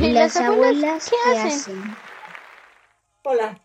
¿Y 0.00 0.12
las 0.12 0.34
abuelas 0.36 1.10
qué 1.10 1.30
hacen? 1.30 1.82
Hola. 3.22 3.60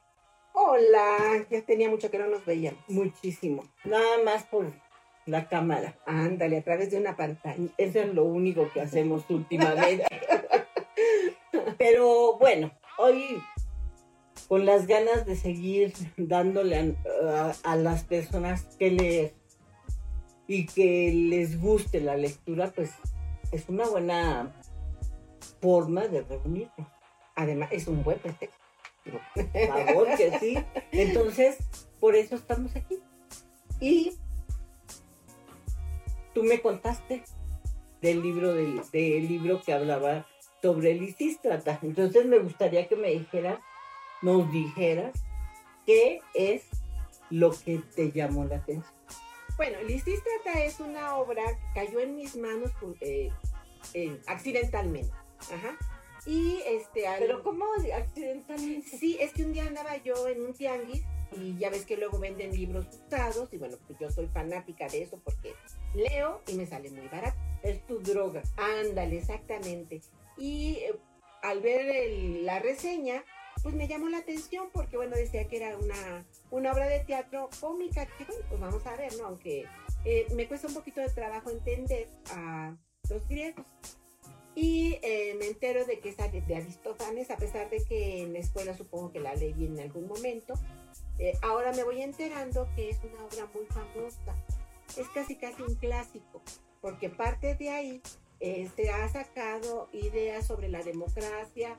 Hola. 0.53 1.45
Ya 1.49 1.61
tenía 1.61 1.89
mucho 1.89 2.11
que 2.11 2.19
no 2.19 2.27
nos 2.27 2.45
veían. 2.45 2.77
Muchísimo. 2.89 3.63
Nada 3.85 4.21
más 4.25 4.43
por 4.43 4.73
la 5.25 5.47
cámara. 5.47 5.97
Ándale, 6.05 6.57
a 6.57 6.61
través 6.61 6.91
de 6.91 6.97
una 6.97 7.15
pantalla. 7.15 7.69
Eso 7.77 8.01
es 8.01 8.13
lo 8.13 8.25
único 8.25 8.69
que 8.73 8.81
hacemos 8.81 9.23
últimamente. 9.29 10.05
Pero 11.77 12.37
bueno, 12.37 12.69
hoy 12.97 13.41
con 14.49 14.65
las 14.65 14.87
ganas 14.87 15.25
de 15.25 15.37
seguir 15.37 15.93
dándole 16.17 16.97
a, 17.63 17.75
las 17.77 18.03
personas 18.03 18.65
que 18.77 18.91
leer 18.91 19.33
y 20.47 20.65
que 20.65 21.13
les 21.13 21.61
guste 21.61 22.01
la 22.01 22.17
lectura, 22.17 22.73
pues 22.75 22.91
es 23.53 23.69
una 23.69 23.87
buena 23.87 24.53
forma 25.65 26.07
de 26.07 26.21
reunirnos. 26.21 26.87
Además, 27.35 27.69
es 27.71 27.87
un 27.87 28.03
buen 28.03 28.19
pretexto. 28.19 28.55
favor 29.67 30.07
que 30.15 30.37
sí. 30.39 30.57
Entonces, 30.91 31.57
por 31.99 32.15
eso 32.15 32.35
estamos 32.35 32.75
aquí. 32.75 32.99
Y 33.81 34.13
tú 36.35 36.43
me 36.43 36.61
contaste 36.61 37.23
del 37.99 38.21
libro, 38.21 38.53
del, 38.53 38.79
del 38.91 39.27
libro 39.27 39.59
que 39.63 39.73
hablaba 39.73 40.27
sobre 40.61 40.93
Lisístrata. 40.93 41.79
Entonces 41.81 42.27
me 42.27 42.37
gustaría 42.37 42.87
que 42.87 42.95
me 42.95 43.09
dijeras, 43.09 43.59
nos 44.21 44.51
dijeras, 44.51 45.13
qué 45.87 46.21
es 46.35 46.63
lo 47.31 47.51
que 47.51 47.79
te 47.95 48.11
llamó 48.11 48.45
la 48.45 48.57
atención. 48.57 48.93
Bueno, 49.57 49.81
Lisístrata 49.81 50.63
es 50.63 50.79
una 50.79 51.15
obra 51.15 51.43
que 51.43 51.73
cayó 51.73 51.99
en 52.01 52.15
mis 52.15 52.35
manos 52.35 52.71
eh, 53.01 53.31
eh, 53.95 54.21
accidentalmente. 54.27 55.24
Ajá. 55.51 55.77
Y 56.25 56.59
este. 56.65 57.03
Pero 57.19 57.43
¿cómo 57.43 57.65
accidentalmente? 57.95 58.97
Sí, 58.97 59.17
es 59.19 59.31
que 59.33 59.43
un 59.43 59.53
día 59.53 59.65
andaba 59.65 59.97
yo 59.97 60.27
en 60.27 60.41
un 60.41 60.53
tianguis 60.53 61.03
y 61.37 61.57
ya 61.57 61.69
ves 61.69 61.85
que 61.85 61.97
luego 61.97 62.19
venden 62.19 62.51
libros 62.51 62.87
usados 63.05 63.53
y 63.53 63.57
bueno, 63.57 63.77
pues 63.85 63.99
yo 63.99 64.09
soy 64.09 64.27
fanática 64.27 64.87
de 64.87 65.03
eso 65.03 65.19
porque 65.23 65.53
leo 65.93 66.41
y 66.47 66.53
me 66.55 66.65
sale 66.65 66.89
muy 66.89 67.07
barato. 67.07 67.37
Es 67.61 67.85
tu 67.85 67.99
droga. 67.99 68.41
Ándale, 68.57 69.17
exactamente. 69.19 70.01
Y 70.37 70.77
eh, 70.77 70.95
al 71.41 71.61
ver 71.61 72.09
la 72.41 72.59
reseña, 72.59 73.23
pues 73.61 73.75
me 73.75 73.87
llamó 73.87 74.09
la 74.09 74.19
atención 74.19 74.69
porque, 74.73 74.97
bueno, 74.97 75.15
decía 75.15 75.47
que 75.47 75.57
era 75.57 75.77
una, 75.77 76.25
una 76.51 76.71
obra 76.71 76.87
de 76.87 76.99
teatro 76.99 77.49
cómica, 77.59 78.05
que 78.17 78.25
bueno, 78.25 78.45
pues 78.49 78.61
vamos 78.61 78.85
a 78.87 78.95
ver, 78.95 79.15
¿no? 79.17 79.27
Aunque 79.27 79.65
eh, 80.05 80.27
me 80.35 80.47
cuesta 80.47 80.67
un 80.67 80.73
poquito 80.73 81.01
de 81.01 81.09
trabajo 81.09 81.49
entender 81.49 82.07
a 82.31 82.75
los 83.09 83.27
griegos. 83.27 83.65
Y 84.55 84.97
eh, 85.01 85.35
me 85.37 85.47
entero 85.47 85.85
de 85.85 85.99
que 85.99 86.09
es 86.09 86.17
de 86.17 86.55
Aristófanes, 86.55 87.29
a 87.29 87.37
pesar 87.37 87.69
de 87.69 87.83
que 87.83 88.21
en 88.23 88.33
la 88.33 88.39
escuela 88.39 88.75
supongo 88.75 89.11
que 89.11 89.19
la 89.19 89.35
leí 89.35 89.65
en 89.65 89.79
algún 89.79 90.07
momento. 90.07 90.53
ahora 91.41 91.73
me 91.73 91.83
voy 91.83 92.01
enterando 92.01 92.67
que 92.75 92.89
es 92.89 92.99
una 93.03 93.25
obra 93.25 93.49
muy 93.53 93.65
famosa. 93.65 94.35
Es 94.97 95.07
casi 95.09 95.35
casi 95.35 95.61
un 95.61 95.75
clásico, 95.75 96.41
porque 96.81 97.09
parte 97.09 97.55
de 97.55 97.69
ahí 97.69 98.01
se 98.39 98.61
este, 98.61 98.89
ha 98.89 99.07
sacado 99.09 99.89
ideas 99.91 100.45
sobre 100.45 100.69
la 100.69 100.83
democracia, 100.83 101.77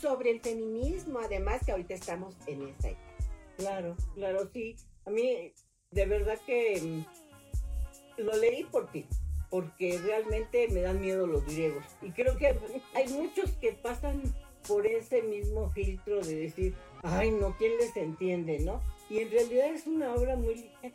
sobre 0.00 0.30
el 0.30 0.40
feminismo, 0.40 1.18
además 1.18 1.62
que 1.64 1.72
ahorita 1.72 1.94
estamos 1.94 2.34
en 2.46 2.68
esa 2.68 2.88
etapa. 2.90 3.10
Claro, 3.56 3.96
claro, 4.14 4.50
sí. 4.52 4.76
A 5.04 5.10
mí, 5.10 5.52
de 5.90 6.06
verdad 6.06 6.38
que 6.46 6.80
mm, 6.80 8.22
lo 8.22 8.36
leí 8.36 8.64
por 8.64 8.90
ti, 8.90 9.06
porque 9.50 9.98
realmente 9.98 10.68
me 10.68 10.80
dan 10.80 11.00
miedo 11.00 11.26
los 11.26 11.44
griegos. 11.44 11.84
Y 12.00 12.12
creo 12.12 12.36
que 12.36 12.56
hay 12.94 13.08
muchos 13.08 13.50
que 13.60 13.72
pasan 13.72 14.22
por 14.66 14.86
ese 14.86 15.22
mismo 15.22 15.70
filtro 15.70 16.20
de 16.20 16.36
decir, 16.36 16.74
ay, 17.02 17.32
no, 17.32 17.56
¿quién 17.58 17.76
les 17.78 17.96
entiende, 17.96 18.60
no? 18.60 18.80
Y 19.08 19.18
en 19.18 19.30
realidad 19.30 19.66
es 19.66 19.86
una 19.86 20.14
obra 20.14 20.36
muy 20.36 20.54
ligera. 20.54 20.94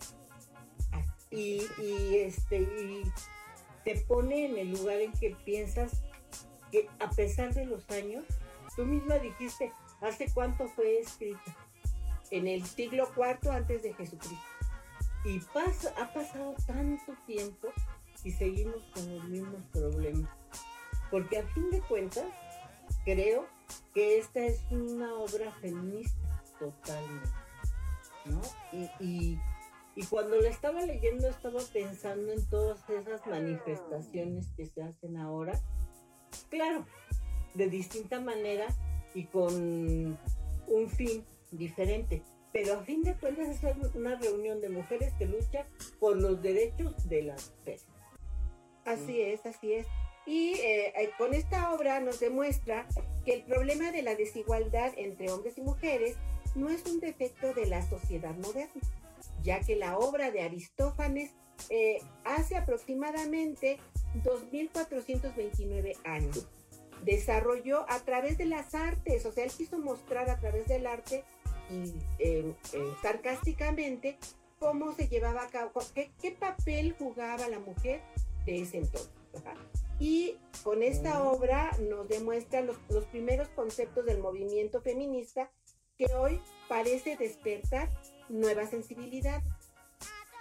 Y, 1.31 1.62
y, 1.81 2.18
este, 2.19 2.62
y 2.62 3.03
te 3.84 4.00
pone 4.02 4.46
en 4.46 4.58
el 4.58 4.72
lugar 4.72 5.02
en 5.02 5.12
que 5.12 5.35
piensas 5.44 6.02
que 6.72 6.88
a 7.00 7.09
pesar 7.09 7.53
de 7.53 7.66
los 7.66 7.90
años, 7.90 8.24
tú 8.75 8.85
misma 8.85 9.16
dijiste, 9.16 9.74
¿hace 10.02 10.31
cuánto 10.34 10.68
fue 10.69 11.00
escrita? 11.00 11.58
En 12.31 12.47
el 12.47 12.66
siglo 12.66 13.09
IV 13.16 13.52
antes 13.52 13.84
de 13.84 13.94
Jesucristo. 13.94 14.38
Y 15.25 15.40
pasa, 15.40 15.94
ha 16.02 16.13
pasado 16.13 16.56
tanto 16.66 17.13
tiempo 17.25 17.69
y 18.25 18.31
seguimos 18.31 18.84
con 18.94 19.16
los 19.16 19.24
mismos 19.30 19.62
problemas. 19.72 20.30
Porque 21.09 21.38
a 21.38 21.47
fin 21.47 21.69
de 21.72 21.80
cuentas, 21.81 22.25
creo 23.06 23.47
que 23.94 24.18
esta 24.18 24.41
es 24.41 24.62
una 24.72 25.13
obra 25.13 25.53
feminista 25.62 26.44
totalmente. 26.59 27.30
¿no? 28.25 28.41
y 29.00 29.38
y 29.96 30.03
cuando 30.08 30.40
la 30.41 30.50
estaba 30.50 30.81
leyendo 30.81 31.30
estaba 31.30 31.62
pensando 31.72 32.34
en 32.34 32.46
todas 32.50 32.90
esas 32.90 33.25
manifestaciones 33.25 34.52
que 34.58 34.66
se 34.66 34.84
hacen 34.84 35.18
ahora. 35.18 35.58
Claro, 36.50 36.85
de 37.53 37.69
distinta 37.69 38.19
manera 38.19 38.68
y 39.14 39.24
con 39.25 40.18
un 40.68 40.90
fin 40.90 41.24
diferente. 41.52 42.24
Pero 42.52 42.74
a 42.74 42.84
fin 42.84 43.03
de 43.03 43.16
cuentas 43.16 43.64
es 43.64 43.96
una 43.96 44.16
reunión 44.16 44.59
de 44.59 44.69
mujeres 44.69 45.14
que 45.18 45.25
luchan 45.25 45.66
por 46.00 46.18
los 46.18 46.41
derechos 46.41 47.08
de 47.08 47.24
las 47.24 47.53
mujeres. 47.58 47.85
Así 48.85 49.22
es, 49.22 49.46
así 49.46 49.73
es. 49.73 49.88
Y 50.25 50.53
eh, 50.53 50.94
eh, 50.96 51.12
con 51.18 51.34
esta 51.34 51.73
obra 51.73 52.00
nos 52.00 52.19
demuestra 52.19 52.88
que 53.25 53.34
el 53.34 53.44
problema 53.44 53.91
de 53.91 54.01
la 54.01 54.16
desigualdad 54.16 54.91
entre 54.97 55.31
hombres 55.31 55.57
y 55.57 55.62
mujeres 55.62 56.16
no 56.56 56.69
es 56.69 56.85
un 56.85 57.00
defecto 57.00 57.53
de 57.53 57.66
la 57.66 57.88
sociedad 57.88 58.35
moderna, 58.35 58.81
ya 59.44 59.59
que 59.59 59.75
la 59.75 59.97
obra 59.97 60.31
de 60.31 60.41
Aristófanes 60.41 61.31
eh, 61.69 62.00
hace 62.23 62.57
aproximadamente 62.57 63.78
2.429 64.23 65.96
años. 66.06 66.47
Desarrolló 67.03 67.85
a 67.90 68.00
través 68.00 68.38
de 68.38 68.46
las 68.46 68.73
artes, 68.73 69.25
o 69.25 69.31
sea, 69.31 69.44
él 69.44 69.52
quiso 69.52 69.78
mostrar 69.78 70.29
a 70.29 70.40
través 70.40 70.67
del 70.67 70.88
arte 70.88 71.23
y 71.69 71.94
sarcásticamente 73.02 74.17
cómo 74.59 74.94
se 74.94 75.07
llevaba 75.07 75.44
a 75.44 75.50
cabo, 75.50 75.72
qué, 75.94 76.31
papel 76.31 76.96
jugaba 76.97 77.47
la 77.50 77.59
mujer 77.59 78.02
de 78.45 78.61
ese 78.61 78.78
entonces. 78.78 79.11
Y 80.00 80.38
con 80.63 80.83
esta 80.83 81.19
mm. 81.19 81.28
obra 81.28 81.72
nos 81.89 82.07
demuestra 82.07 82.61
los, 82.61 82.78
los 82.89 83.06
primeros 83.06 83.47
conceptos 83.50 84.06
del 84.06 84.19
movimiento 84.19 84.81
feminista 84.81 85.51
que 85.97 86.06
hoy 86.13 86.41
parece 86.67 87.16
despertar 87.16 87.89
nueva 88.29 88.66
sensibilidad. 88.66 89.41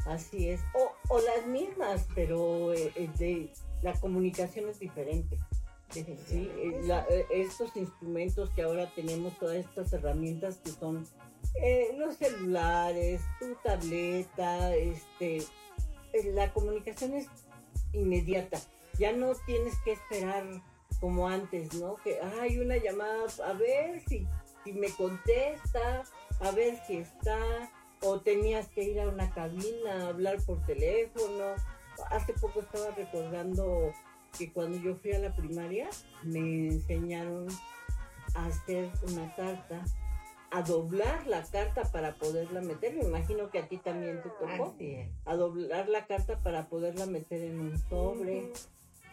Así 0.06 0.50
es, 0.50 0.60
o, 1.08 1.18
las 1.20 1.46
mismas, 1.46 2.06
pero 2.14 2.74
eh, 2.74 2.92
eh, 2.94 3.08
de, 3.18 3.52
la 3.82 3.94
comunicación 3.94 4.68
es 4.68 4.78
diferente. 4.78 5.38
Sí, 5.90 6.04
eh, 6.30 7.26
estos 7.30 7.74
instrumentos 7.76 8.50
que 8.50 8.62
ahora 8.62 8.92
tenemos, 8.94 9.38
todas 9.38 9.56
estas 9.56 9.92
herramientas 9.92 10.58
que 10.58 10.70
son 10.70 11.06
los 11.96 12.16
celulares, 12.16 13.22
tu 13.38 13.54
tableta, 13.62 14.74
este, 14.74 15.44
la 16.32 16.52
comunicación 16.52 17.14
es 17.14 17.28
inmediata. 17.94 18.60
Ya 18.98 19.12
no 19.12 19.32
tienes 19.46 19.74
que 19.84 19.92
esperar 19.92 20.44
como 21.00 21.28
antes, 21.28 21.74
¿no? 21.74 21.96
Que 21.96 22.20
hay 22.20 22.58
una 22.58 22.76
llamada, 22.76 23.24
a 23.46 23.52
ver 23.54 24.00
si, 24.08 24.26
si 24.64 24.72
me 24.72 24.88
contesta, 24.90 26.04
a 26.40 26.50
ver 26.52 26.78
si 26.86 26.98
está, 26.98 27.38
o 28.02 28.20
tenías 28.20 28.68
que 28.68 28.84
ir 28.84 29.00
a 29.00 29.08
una 29.08 29.32
cabina 29.32 29.92
a 29.92 30.08
hablar 30.08 30.36
por 30.44 30.64
teléfono. 30.64 31.54
Hace 32.10 32.32
poco 32.34 32.60
estaba 32.60 32.90
recordando 32.90 33.92
que 34.38 34.52
cuando 34.52 34.78
yo 34.78 34.96
fui 34.96 35.12
a 35.12 35.18
la 35.18 35.34
primaria 35.34 35.88
me 36.22 36.68
enseñaron 36.68 37.46
a 38.34 38.46
hacer 38.46 38.90
una 39.08 39.34
carta, 39.36 39.84
a 40.54 40.62
doblar 40.62 41.26
la 41.26 41.42
carta 41.42 41.82
para 41.90 42.14
poderla 42.14 42.60
meter. 42.60 42.94
Me 42.94 43.02
imagino 43.02 43.50
que 43.50 43.58
a 43.58 43.66
ti 43.66 43.76
también 43.78 44.22
te 44.22 44.28
tocó. 44.28 44.76
A 45.24 45.34
doblar 45.34 45.88
la 45.88 46.06
carta 46.06 46.38
para 46.44 46.68
poderla 46.68 47.06
meter 47.06 47.42
en 47.42 47.58
un 47.58 47.78
sobre. 47.90 48.52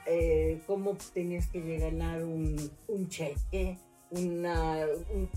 Eh, 0.06 0.62
cómo 0.68 0.96
tenías 1.14 1.48
que 1.48 1.62
llegar 1.62 2.24
un, 2.24 2.72
un 2.88 3.10
cheque, 3.10 3.80
una, 4.12 4.86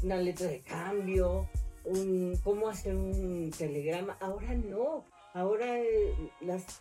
una 0.03 0.17
letra 0.17 0.49
de 0.49 0.61
cambio, 0.61 1.49
un, 1.85 2.39
cómo 2.45 2.69
hacer 2.69 2.95
un 2.95 3.51
telegrama. 3.57 4.19
Ahora 4.21 4.55
no, 4.55 5.05
ahora 5.33 5.81
eh, 5.81 6.15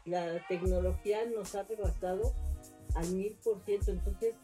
la 0.05 0.45
tecnología 0.49 1.19
nos 1.33 1.55
ha 1.55 1.63
rebasado 1.63 2.33
al 2.95 3.07
mil 3.13 3.37
por 3.41 3.61
ciento. 3.61 3.91
Entonces, 3.91 4.35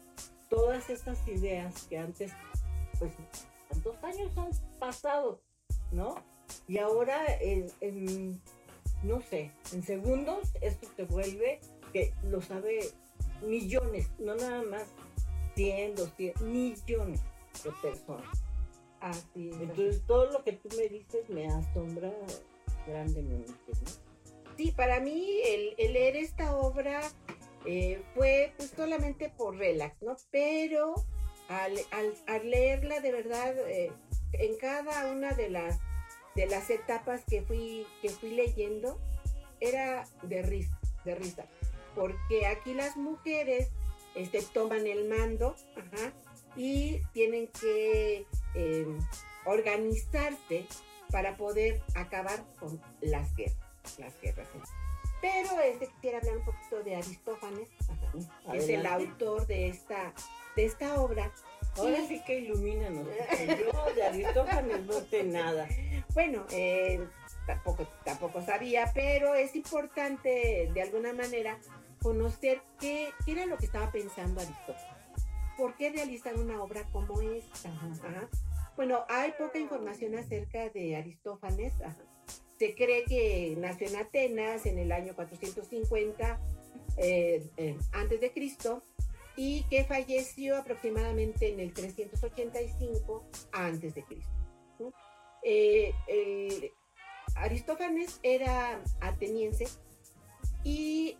todas 0.48 0.88
estas 0.88 1.28
ideas 1.28 1.86
que 1.86 1.98
antes, 1.98 2.32
pues, 2.98 3.12
tantos 3.70 3.96
años 4.04 4.36
han 4.36 4.50
pasado, 4.78 5.40
¿no? 5.92 6.16
Y 6.66 6.78
ahora, 6.78 7.24
en, 7.40 8.40
no 9.02 9.20
sé, 9.20 9.52
en 9.72 9.82
segundos, 9.82 10.50
esto 10.60 10.88
te 10.96 11.04
vuelve 11.04 11.60
que 11.92 12.12
lo 12.24 12.40
sabe 12.42 12.90
millones, 13.42 14.10
no 14.18 14.34
nada 14.34 14.62
más 14.62 14.84
100, 15.54 15.94
200, 15.96 16.42
millones 16.42 17.20
de 17.64 17.70
personas. 17.82 18.42
Así 19.00 19.50
es. 19.50 19.60
Entonces 19.60 20.02
todo 20.06 20.30
lo 20.30 20.44
que 20.44 20.52
tú 20.52 20.68
me 20.76 20.88
dices 20.88 21.28
me 21.28 21.46
asombra 21.46 22.12
grandemente. 22.86 23.52
¿no? 23.68 23.90
Sí, 24.56 24.72
para 24.72 25.00
mí 25.00 25.40
el, 25.46 25.74
el 25.78 25.92
leer 25.94 26.16
esta 26.16 26.54
obra 26.54 27.00
eh, 27.64 28.02
fue 28.14 28.52
pues 28.56 28.70
solamente 28.70 29.30
por 29.30 29.56
relax, 29.56 30.00
¿no? 30.02 30.16
Pero 30.30 30.94
al, 31.50 31.72
al, 31.90 32.14
al 32.28 32.48
leerla 32.48 33.00
de 33.00 33.12
verdad, 33.12 33.54
eh, 33.68 33.92
en 34.32 34.56
cada 34.56 35.10
una 35.10 35.32
de 35.32 35.50
las, 35.50 35.78
de 36.36 36.46
las 36.46 36.70
etapas 36.70 37.22
que 37.28 37.42
fui, 37.42 37.86
que 38.00 38.08
fui 38.08 38.30
leyendo, 38.30 38.98
era 39.58 40.06
de 40.22 40.42
risa, 40.42 40.78
de 41.04 41.16
risa. 41.16 41.44
Porque 41.94 42.46
aquí 42.46 42.72
las 42.72 42.96
mujeres 42.96 43.68
este, 44.14 44.42
toman 44.42 44.86
el 44.86 45.08
mando 45.08 45.56
y 46.56 47.00
tienen 47.12 47.48
que 47.48 48.26
eh, 48.54 48.86
organizarse 49.44 50.66
para 51.10 51.36
poder 51.36 51.82
acabar 51.94 52.44
con 52.58 52.80
las. 53.00 53.30
Las 53.98 54.20
guerras. 54.20 54.46
¿Sí? 55.20 55.28
Pero 55.48 55.60
este, 55.60 55.86
quisiera 55.88 56.18
hablar 56.18 56.36
un 56.38 56.44
poquito 56.44 56.82
de 56.82 56.96
Aristófanes, 56.96 57.68
que 58.50 58.58
es 58.58 58.68
el 58.68 58.86
autor 58.86 59.46
de 59.46 59.68
esta, 59.68 60.12
de 60.56 60.64
esta 60.64 61.00
obra. 61.00 61.32
Ahora 61.76 61.98
Y- 62.00 62.06
sí 62.08 62.22
que 62.24 62.40
ilumínanos. 62.40 63.06
Yo 63.06 63.94
de 63.94 64.02
Aristófanes 64.04 64.84
no 64.86 65.00
sé 65.00 65.24
nada. 65.24 65.68
Bueno, 66.14 66.44
eh, 66.50 67.06
tampoco, 67.46 67.86
tampoco 68.04 68.42
sabía, 68.42 68.90
pero 68.94 69.34
es 69.34 69.54
importante 69.54 70.68
de 70.74 70.82
alguna 70.82 71.12
manera 71.12 71.58
conocer 72.02 72.60
qué, 72.80 73.10
qué 73.24 73.32
era 73.32 73.46
lo 73.46 73.56
que 73.58 73.66
estaba 73.66 73.92
pensando 73.92 74.40
Aristóteles. 74.40 74.82
¿Por 75.56 75.74
qué 75.76 75.90
realizar 75.90 76.34
una 76.36 76.62
obra 76.62 76.82
como 76.90 77.20
esta? 77.20 77.68
Ajá. 77.68 78.28
Bueno, 78.76 79.04
hay 79.08 79.32
poca 79.32 79.58
información 79.58 80.16
acerca 80.16 80.70
de 80.70 80.96
Aristófanes. 80.96 81.72
ajá. 81.82 81.96
Se 82.60 82.74
cree 82.74 83.06
que 83.06 83.54
nació 83.56 83.88
en 83.88 83.96
Atenas 83.96 84.66
en 84.66 84.78
el 84.78 84.92
año 84.92 85.14
450 85.14 86.38
eh, 86.98 87.42
eh, 87.56 87.78
antes 87.92 88.20
de 88.20 88.32
Cristo 88.32 88.82
y 89.34 89.62
que 89.70 89.86
falleció 89.86 90.58
aproximadamente 90.58 91.50
en 91.50 91.58
el 91.58 91.72
385 91.72 93.24
antes 93.52 93.94
de 93.94 94.04
Cristo. 94.04 94.92
Eh, 95.42 95.94
Aristófanes 97.34 98.20
era 98.22 98.82
ateniense 99.00 99.66
y 100.62 101.16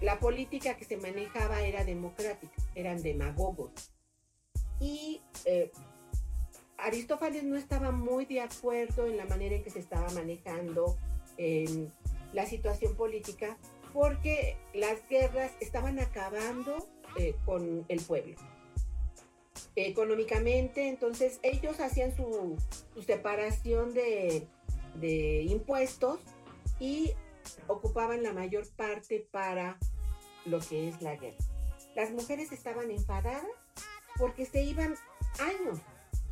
la 0.00 0.18
política 0.20 0.74
que 0.78 0.86
se 0.86 0.96
manejaba 0.96 1.60
era 1.64 1.84
democrática, 1.84 2.62
eran 2.74 3.02
demagogos. 3.02 3.92
Y 4.80 5.20
Aristófanes 6.82 7.44
no 7.44 7.56
estaba 7.56 7.90
muy 7.90 8.24
de 8.26 8.40
acuerdo 8.40 9.06
en 9.06 9.16
la 9.16 9.24
manera 9.26 9.56
en 9.56 9.62
que 9.62 9.70
se 9.70 9.78
estaba 9.78 10.08
manejando 10.10 10.96
eh, 11.36 11.88
la 12.32 12.46
situación 12.46 12.94
política 12.96 13.56
porque 13.92 14.56
las 14.72 15.06
guerras 15.08 15.52
estaban 15.60 15.98
acabando 15.98 16.86
eh, 17.18 17.34
con 17.44 17.84
el 17.88 18.00
pueblo. 18.00 18.36
Económicamente, 19.76 20.88
entonces 20.88 21.38
ellos 21.42 21.80
hacían 21.80 22.14
su, 22.16 22.56
separación 23.04 23.92
de 23.94 24.46
impuestos 25.48 26.20
y 26.78 27.12
ocupaban 27.66 28.22
la 28.22 28.32
mayor 28.32 28.66
parte 28.76 29.26
para 29.30 29.78
lo 30.46 30.60
que 30.60 30.88
es 30.88 31.00
la 31.02 31.16
guerra. 31.16 31.36
Las 31.94 32.10
mujeres 32.10 32.52
estaban 32.52 32.90
enfadadas 32.90 33.44
porque 34.16 34.46
se 34.46 34.62
iban 34.62 34.94
años, 35.38 35.80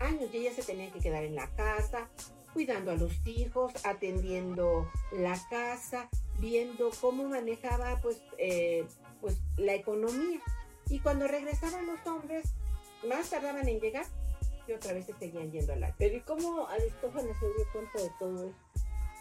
años 0.01 0.31
y 0.33 0.39
ellas 0.39 0.55
se 0.55 0.63
tenían 0.63 0.91
que 0.91 1.01
quedar 1.01 1.25
en 1.25 1.35
la 1.35 1.49
casa, 1.55 2.09
cuidando 2.53 2.91
a 2.91 2.95
los 2.95 3.13
hijos, 3.27 3.73
atendiendo 3.85 4.91
la 5.13 5.39
casa, 5.51 6.09
viendo 6.39 6.91
cómo 7.01 7.25
manejaba 7.25 8.01
pues, 8.01 8.23
eh, 8.39 8.87
pues 9.21 9.39
la 9.57 9.75
economía. 9.75 10.41
Y 10.89 11.01
cuando 11.01 11.29
regresaban 11.29 11.87
los 11.87 12.07
hombres, 12.07 12.55
más 13.07 13.31
tardaban 13.31 13.69
en 13.69 13.81
llegar 13.81 14.07
y 14.67 14.73
otra 14.73 14.93
vez 14.93 15.07
se 15.07 15.15
seguían 15.15 15.51
yendo 15.51 15.73
a 15.73 15.77
la 15.77 15.95
Pero 15.99 16.17
¿y 16.17 16.21
cómo 16.21 16.67
Aristófanes 16.69 17.37
se 17.39 17.47
dio 17.47 17.73
cuenta 17.73 18.03
de 18.03 18.11
todo 18.19 18.49
esto? 18.49 18.69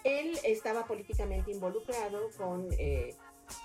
él 0.07 0.39
estaba 0.43 0.85
políticamente 0.85 1.51
involucrado 1.51 2.29
con, 2.37 2.67
eh, 2.77 3.15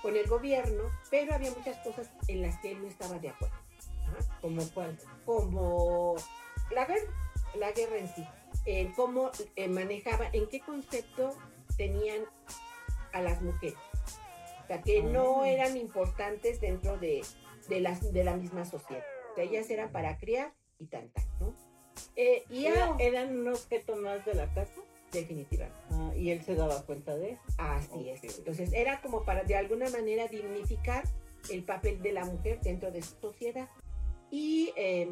con 0.01 0.15
el 0.15 0.27
gobierno, 0.27 0.83
pero 1.09 1.33
había 1.33 1.51
muchas 1.51 1.77
cosas 1.79 2.09
en 2.27 2.41
las 2.41 2.57
que 2.59 2.71
él 2.71 2.81
no 2.81 2.87
estaba 2.87 3.17
de 3.19 3.29
acuerdo. 3.29 3.55
Ajá. 4.07 4.39
¿Como 4.41 4.61
cuál? 4.71 4.97
Como 5.25 6.15
la 6.73 6.85
guerra, 6.85 7.01
la 7.55 7.71
guerra 7.71 7.97
en 7.97 8.07
sí, 8.13 8.25
eh, 8.65 8.91
cómo 8.95 9.31
eh, 9.55 9.67
manejaba, 9.67 10.27
en 10.33 10.47
qué 10.47 10.59
concepto 10.59 11.35
tenían 11.77 12.23
a 13.13 13.21
las 13.21 13.41
mujeres. 13.41 13.77
O 14.63 14.67
sea, 14.67 14.81
que 14.81 15.03
no 15.03 15.41
Ah. 15.43 15.49
eran 15.49 15.77
importantes 15.77 16.59
dentro 16.61 16.97
de, 16.97 17.21
de, 17.69 17.79
las, 17.81 18.11
de 18.13 18.23
la 18.23 18.35
misma 18.35 18.65
sociedad. 18.65 19.03
O 19.31 19.35
sea, 19.35 19.43
ellas 19.43 19.69
eran 19.69 19.91
para 19.91 20.17
criar 20.17 20.53
y 20.79 20.85
tan, 20.85 21.09
tan, 21.09 21.25
¿no? 21.39 21.53
Eh, 22.15 22.43
y 22.49 22.65
¿Era- 22.65 22.95
¿Eran 22.99 23.37
un 23.37 23.49
objeto 23.49 23.95
más 23.97 24.25
de 24.25 24.33
la 24.35 24.51
casa? 24.53 24.81
definitivamente. 25.11 25.77
Ah, 25.91 26.11
y 26.15 26.31
él 26.31 26.43
se 26.43 26.55
daba 26.55 26.81
cuenta 26.87 27.15
de 27.15 27.33
eso. 27.33 27.41
Así 27.59 27.87
Ok. 27.91 28.23
es. 28.23 28.39
Entonces 28.39 28.73
era 28.73 28.99
como 28.99 29.23
para 29.23 29.43
de 29.43 29.55
alguna 29.55 29.87
manera 29.91 30.27
dignificar 30.27 31.03
el 31.51 31.63
papel 31.63 32.01
de 32.01 32.13
la 32.13 32.25
mujer 32.25 32.59
dentro 32.61 32.89
de 32.89 33.03
su 33.03 33.15
sociedad. 33.21 33.69
Y 34.31 34.73
eh, 34.75 35.11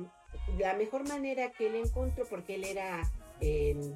la 0.58 0.74
mejor 0.74 1.08
manera 1.08 1.52
que 1.52 1.68
él 1.68 1.76
encontró, 1.76 2.26
porque 2.26 2.56
él 2.56 2.66
era 2.66 3.02
eh, 3.40 3.94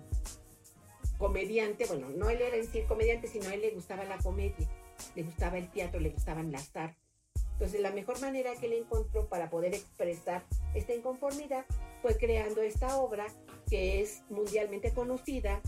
comediante, 1.17 1.85
bueno, 1.85 2.09
no 2.09 2.29
él 2.29 2.41
era 2.41 2.57
en 2.57 2.67
sí 2.67 2.81
comediante, 2.87 3.27
sino 3.27 3.49
él 3.49 3.61
le 3.61 3.71
gustaba 3.71 4.03
la 4.03 4.17
comedia, 4.17 4.67
le 5.15 5.23
gustaba 5.23 5.57
el 5.57 5.69
teatro, 5.69 5.99
le 5.99 6.09
gustaban 6.09 6.51
las 6.51 6.75
artes. 6.75 7.05
Entonces 7.53 7.79
la 7.79 7.91
mejor 7.91 8.19
manera 8.19 8.53
que 8.55 8.65
él 8.65 8.73
encontró 8.73 9.29
para 9.29 9.49
poder 9.49 9.73
expresar 9.73 10.43
esta 10.73 10.93
inconformidad 10.93 11.65
fue 12.01 12.17
creando 12.17 12.61
esta 12.61 12.97
obra 12.97 13.27
que 13.69 14.01
es 14.01 14.23
mundialmente 14.29 14.93
conocida, 14.93 15.61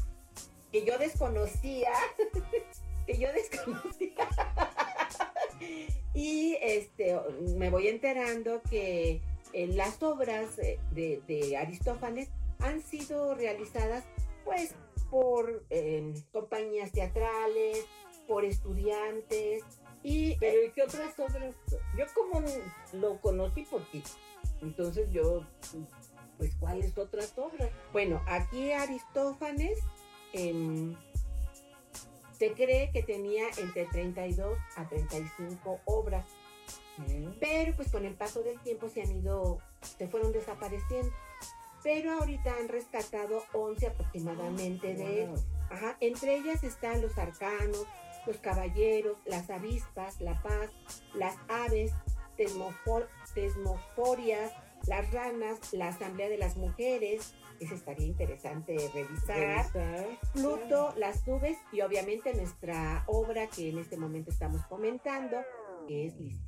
que 0.72 0.86
yo 0.86 0.98
desconocía, 0.98 1.92
que 3.08 3.18
yo 3.18 3.32
desconocía. 3.32 4.28
y 6.14 6.58
este, 6.62 7.18
me 7.56 7.70
voy 7.70 7.88
enterando 7.88 8.62
que 8.70 9.22
eh, 9.58 9.68
las 9.74 10.04
obras 10.04 10.60
eh, 10.60 10.80
de, 10.92 11.58
Aristófanes 11.58 12.30
han 12.60 12.80
sido 12.82 13.34
realizadas 13.34 14.04
pues 14.46 14.76
por 15.10 15.66
eh, 15.72 16.14
compañías 16.32 16.92
teatrales, 16.92 17.86
por 18.28 18.46
estudiantes 18.46 19.64
y 20.04 20.32
eh, 20.32 20.38
Pero 20.40 20.64
¿y 20.64 20.72
qué 20.74 20.84
otras 20.84 21.20
obras? 21.20 21.56
Yo 21.98 22.06
como 22.14 22.46
lo 22.94 23.20
conocí 23.20 23.64
por 23.64 23.84
ti. 23.90 24.04
Entonces 24.62 25.10
yo, 25.12 25.44
pues 26.38 26.56
¿cuáles 26.60 26.96
otras 26.96 27.34
obras? 27.38 27.72
bueno, 27.92 28.22
aquí 28.28 28.72
Aristófanes 28.72 29.80
em, 30.34 30.96
se 32.38 32.54
cree 32.54 32.92
que 32.92 33.02
tenía 33.02 33.46
entre 33.58 33.86
32 33.86 34.56
a 34.76 34.88
35 34.88 35.80
obras. 35.86 36.26
Pero 37.40 37.76
pues 37.76 37.92
con 37.92 38.06
el 38.06 38.16
paso 38.16 38.42
del 38.44 38.60
tiempo 38.62 38.90
se 38.90 39.02
han 39.02 39.12
ido, 39.12 39.60
se 39.98 40.08
fueron 40.08 40.32
desapareciendo. 40.32 41.12
Pero 41.84 42.12
ahorita 42.14 42.56
han 42.60 42.68
rescatado 42.68 43.44
11 43.54 43.88
aproximadamente 43.88 44.94
de 44.96 45.28
Wow. 45.28 45.36
Ajá, 45.70 45.98
entre 46.00 46.36
ellas 46.38 46.64
están 46.64 47.02
los 47.02 47.18
arcanos, 47.18 47.86
los 48.26 48.38
caballeros, 48.38 49.18
las 49.26 49.50
avispas, 49.50 50.20
la 50.22 50.42
paz, 50.42 50.70
las 51.14 51.36
aves, 51.50 51.92
tesmofor- 52.38 53.08
tesmoforias, 53.34 54.52
las 54.86 55.12
ranas, 55.12 55.60
la 55.74 55.90
asamblea 55.90 56.30
de 56.30 56.38
las 56.38 56.56
mujeres, 56.58 57.34
ese 57.60 57.76
estaría 57.76 58.06
interesante 58.08 58.76
revisar. 58.94 59.38
Revisar. 59.74 60.08
Pluto, 60.34 60.94
las 60.98 61.26
nubes 61.28 61.58
y 61.72 61.82
obviamente 61.82 62.34
nuestra 62.34 63.04
obra 63.08 63.48
que 63.48 63.70
en 63.70 63.80
este 63.80 63.98
momento 63.98 64.30
estamos 64.32 64.66
comentando, 64.68 65.38
que 65.88 66.08
es 66.08 66.16
Lisista, 66.18 66.47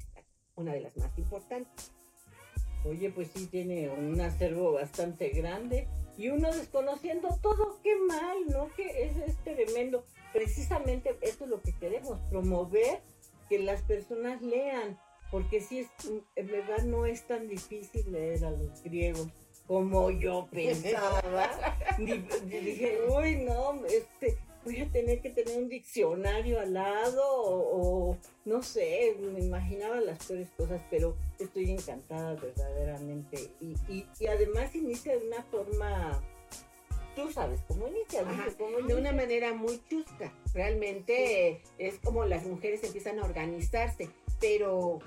una 0.60 0.74
de 0.74 0.82
las 0.82 0.96
más 0.98 1.18
importantes. 1.18 1.92
Oye, 2.86 3.10
pues 3.10 3.30
sí 3.34 3.48
tiene 3.48 3.90
un 3.90 4.20
acervo 4.22 4.74
bastante 4.74 5.30
grande 5.30 5.88
y 6.18 6.30
uno 6.30 6.52
desconociendo 6.54 7.30
todo, 7.42 7.80
qué 7.84 7.96
mal, 8.08 8.38
¿no? 8.50 8.70
Que 8.76 9.04
es, 9.06 9.18
es 9.18 9.38
tremendo. 9.44 10.06
Precisamente 10.34 11.18
esto 11.22 11.44
es 11.46 11.50
lo 11.50 11.62
que 11.62 11.74
queremos, 11.74 12.20
promover 12.30 13.02
que 13.50 13.60
las 13.60 13.82
personas 13.82 14.42
lean, 14.42 14.98
porque 15.32 15.60
sí 15.60 15.80
es, 15.80 15.88
en 16.36 16.48
verdad 16.48 16.84
no 16.84 17.06
es 17.06 17.26
tan 17.28 17.48
difícil 17.48 18.12
leer 18.12 18.46
a 18.46 18.52
los 18.52 18.82
griegos 18.84 19.28
como 19.68 20.10
yo 20.12 20.48
pensaba. 20.52 21.22
Di- 21.98 22.24
di- 22.46 22.60
dije, 22.60 23.00
uy, 23.10 23.38
no, 23.38 23.84
este, 23.86 24.38
voy 24.64 24.82
a 24.82 24.92
tener 24.92 25.22
que 25.22 25.32
tener 25.32 25.58
un 25.58 25.68
diccionario 25.70 26.60
al 26.60 26.74
lado 26.74 27.24
o, 27.26 28.18
no 28.50 28.64
sé, 28.64 29.16
me 29.20 29.40
imaginaba 29.40 30.02
las 30.02 30.26
peores 30.26 30.50
cosas, 30.58 30.82
pero 30.90 31.16
estoy 31.38 31.70
encantada 31.70 32.34
verdaderamente. 32.34 33.52
Y, 33.62 33.76
y, 33.88 34.28
además 34.28 34.74
inicia 34.76 35.18
de 35.18 35.28
una 35.28 35.44
forma, 35.44 36.20
tú 37.16 37.32
sabes 37.32 37.62
cómo 37.68 37.88
inicia, 37.88 38.24
de 38.24 38.96
una 38.96 39.14
manera 39.14 39.54
muy 39.54 39.80
chusca. 39.88 40.34
Realmente 40.54 41.62
es 41.78 42.00
como 42.00 42.26
las 42.26 42.46
mujeres 42.46 42.84
empiezan 42.84 43.20
a 43.20 43.24
organizarse, 43.24 44.10
pero 44.42 45.00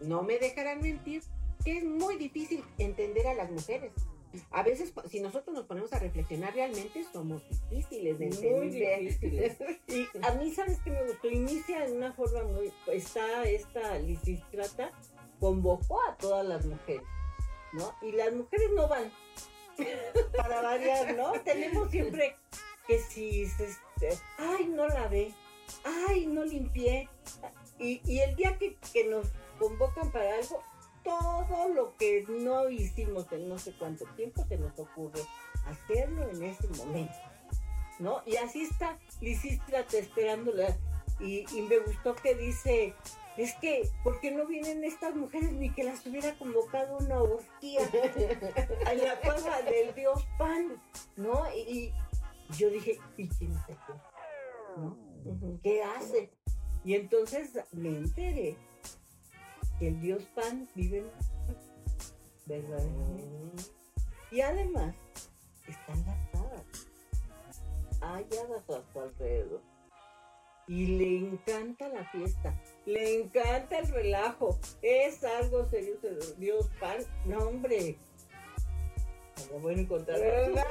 no 0.00 0.22
me 0.22 0.38
dejarán 0.38 0.82
mentir 0.82 1.22
que 1.64 1.78
es 1.78 1.84
muy 1.84 2.16
difícil 2.16 2.62
entender 2.78 3.26
a 3.26 3.34
las 3.34 3.50
mujeres 3.50 3.92
a 4.50 4.62
veces 4.62 4.92
si 5.10 5.20
nosotros 5.20 5.54
nos 5.54 5.66
ponemos 5.66 5.92
a 5.92 5.98
reflexionar 5.98 6.54
realmente 6.54 7.04
somos 7.12 7.42
difíciles 7.70 8.18
de 8.18 8.24
entender. 8.26 9.80
Y 9.88 10.08
a 10.22 10.34
mí, 10.34 10.50
¿sabes 10.52 10.78
qué 10.82 10.90
me 10.90 11.04
gustó? 11.04 11.28
Inicia 11.28 11.84
en 11.84 11.96
una 11.96 12.12
forma 12.12 12.44
muy... 12.44 12.72
Está 12.86 13.44
esta 13.44 13.98
lisístrata, 13.98 14.90
convocó 15.38 16.00
a 16.08 16.16
todas 16.16 16.46
las 16.46 16.64
mujeres, 16.64 17.06
¿no? 17.72 17.94
Y 18.00 18.12
las 18.12 18.32
mujeres 18.32 18.70
no 18.74 18.88
van, 18.88 19.12
para 20.36 20.62
variar, 20.62 21.16
¿no? 21.16 21.32
Tenemos 21.40 21.90
siempre 21.90 22.36
que 22.86 22.98
si, 22.98 23.42
este, 23.42 24.18
ay, 24.38 24.66
no 24.66 24.88
la 24.88 25.08
ve, 25.08 25.32
ay, 26.08 26.26
no 26.26 26.44
limpié. 26.44 27.08
Y, 27.78 28.00
y 28.04 28.20
el 28.20 28.36
día 28.36 28.56
que, 28.58 28.76
que 28.92 29.04
nos 29.04 29.28
convocan 29.58 30.10
para 30.10 30.36
algo, 30.36 30.62
todo 31.02 31.68
lo 31.68 31.96
que 31.96 32.24
no 32.28 32.68
hicimos 32.68 33.30
en 33.32 33.48
no 33.48 33.58
sé 33.58 33.72
cuánto 33.78 34.04
tiempo 34.16 34.44
se 34.48 34.58
nos 34.58 34.78
ocurre 34.78 35.20
hacerlo 35.66 36.28
en 36.30 36.42
ese 36.42 36.68
momento, 36.68 37.14
¿no? 37.98 38.22
Y 38.26 38.36
así 38.36 38.62
está 38.62 38.98
Lisístrata 39.20 39.98
esperándola 39.98 40.76
y, 41.20 41.44
y 41.56 41.62
me 41.62 41.78
gustó 41.78 42.14
que 42.14 42.34
dice, 42.34 42.94
es 43.36 43.54
que, 43.54 43.88
¿por 44.04 44.20
qué 44.20 44.30
no 44.30 44.46
vienen 44.46 44.84
estas 44.84 45.14
mujeres 45.14 45.52
ni 45.52 45.70
que 45.70 45.84
las 45.84 46.04
hubiera 46.06 46.34
convocado 46.34 46.98
una 46.98 47.22
orgía 47.22 47.80
a 48.86 48.94
la 48.94 49.20
cueva 49.20 49.62
del 49.62 49.94
dios 49.94 50.26
Pan, 50.38 50.80
¿no? 51.16 51.44
Y, 51.54 51.92
yo 52.58 52.68
dije, 52.68 52.98
¿y 53.16 53.28
quién 53.28 53.54
se 53.66 53.76
¿No? 54.76 54.96
¿Qué 55.62 55.82
hace? 55.82 56.30
Y 56.84 56.94
entonces 56.94 57.58
me 57.72 57.88
enteré 57.88 58.56
el 59.86 60.00
dios 60.00 60.22
Pan 60.34 60.68
vive 60.74 60.98
en 60.98 61.10
¿verdad? 62.46 62.84
Y 64.30 64.40
además 64.40 64.94
están 65.68 66.04
las 66.06 66.34
hadas. 66.34 66.64
Hay 68.00 68.26
hadas 68.38 68.70
a 68.70 68.92
su 68.92 69.00
alrededor. 69.00 69.60
Y 70.68 70.86
le 70.86 71.18
encanta 71.18 71.88
la 71.88 72.04
fiesta, 72.10 72.54
le 72.86 73.20
encanta 73.20 73.78
el 73.78 73.88
relajo. 73.88 74.58
Es 74.80 75.24
algo 75.24 75.68
serio, 75.68 75.96
Dios 76.38 76.70
Pan. 76.80 76.98
No, 77.24 77.38
hombre. 77.38 77.98
No 79.50 79.58
voy 79.58 79.74
a 79.74 79.78
encontrar. 79.78 80.20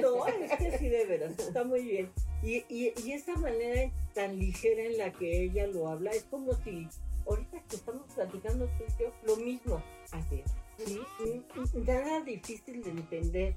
no, 0.00 0.26
es 0.26 0.56
que 0.56 0.78
sí, 0.78 0.88
de 0.88 1.06
veras, 1.06 1.38
está 1.38 1.64
muy 1.64 1.82
bien. 1.82 2.12
Y, 2.42 2.64
y, 2.68 3.12
esa 3.12 3.36
manera 3.36 3.92
tan 4.14 4.38
ligera 4.38 4.82
en 4.82 4.98
la 4.98 5.12
que 5.12 5.44
ella 5.44 5.66
lo 5.66 5.88
habla 5.88 6.10
es 6.10 6.24
como 6.24 6.54
si 6.64 6.88
ahorita 7.28 7.62
que 7.68 7.76
estamos 7.76 8.02
platicando 8.14 8.66
tú 8.78 8.84
y 8.88 9.02
yo, 9.02 9.12
lo 9.24 9.36
mismo. 9.36 9.82
Así 10.12 10.42
es. 10.44 10.86
¿sí? 10.86 11.80
Nada 11.86 12.20
difícil 12.22 12.82
de 12.82 12.90
entender. 12.90 13.56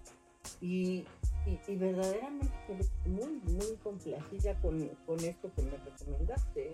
Y, 0.60 1.06
y, 1.46 1.76
verdaderamente 1.76 2.54
muy, 3.06 3.40
muy 3.46 3.78
complacida 3.82 4.60
con, 4.62 4.90
con, 5.06 5.20
esto 5.24 5.50
que 5.56 5.62
me 5.62 5.78
recomendaste. 5.78 6.74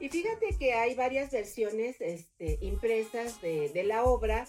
Y 0.00 0.08
fíjate 0.08 0.56
que 0.58 0.74
hay 0.74 0.94
varias 0.94 1.30
versiones 1.30 1.96
este, 2.00 2.58
impresas 2.60 3.40
de, 3.40 3.70
de 3.70 3.84
la 3.84 4.04
obra 4.04 4.46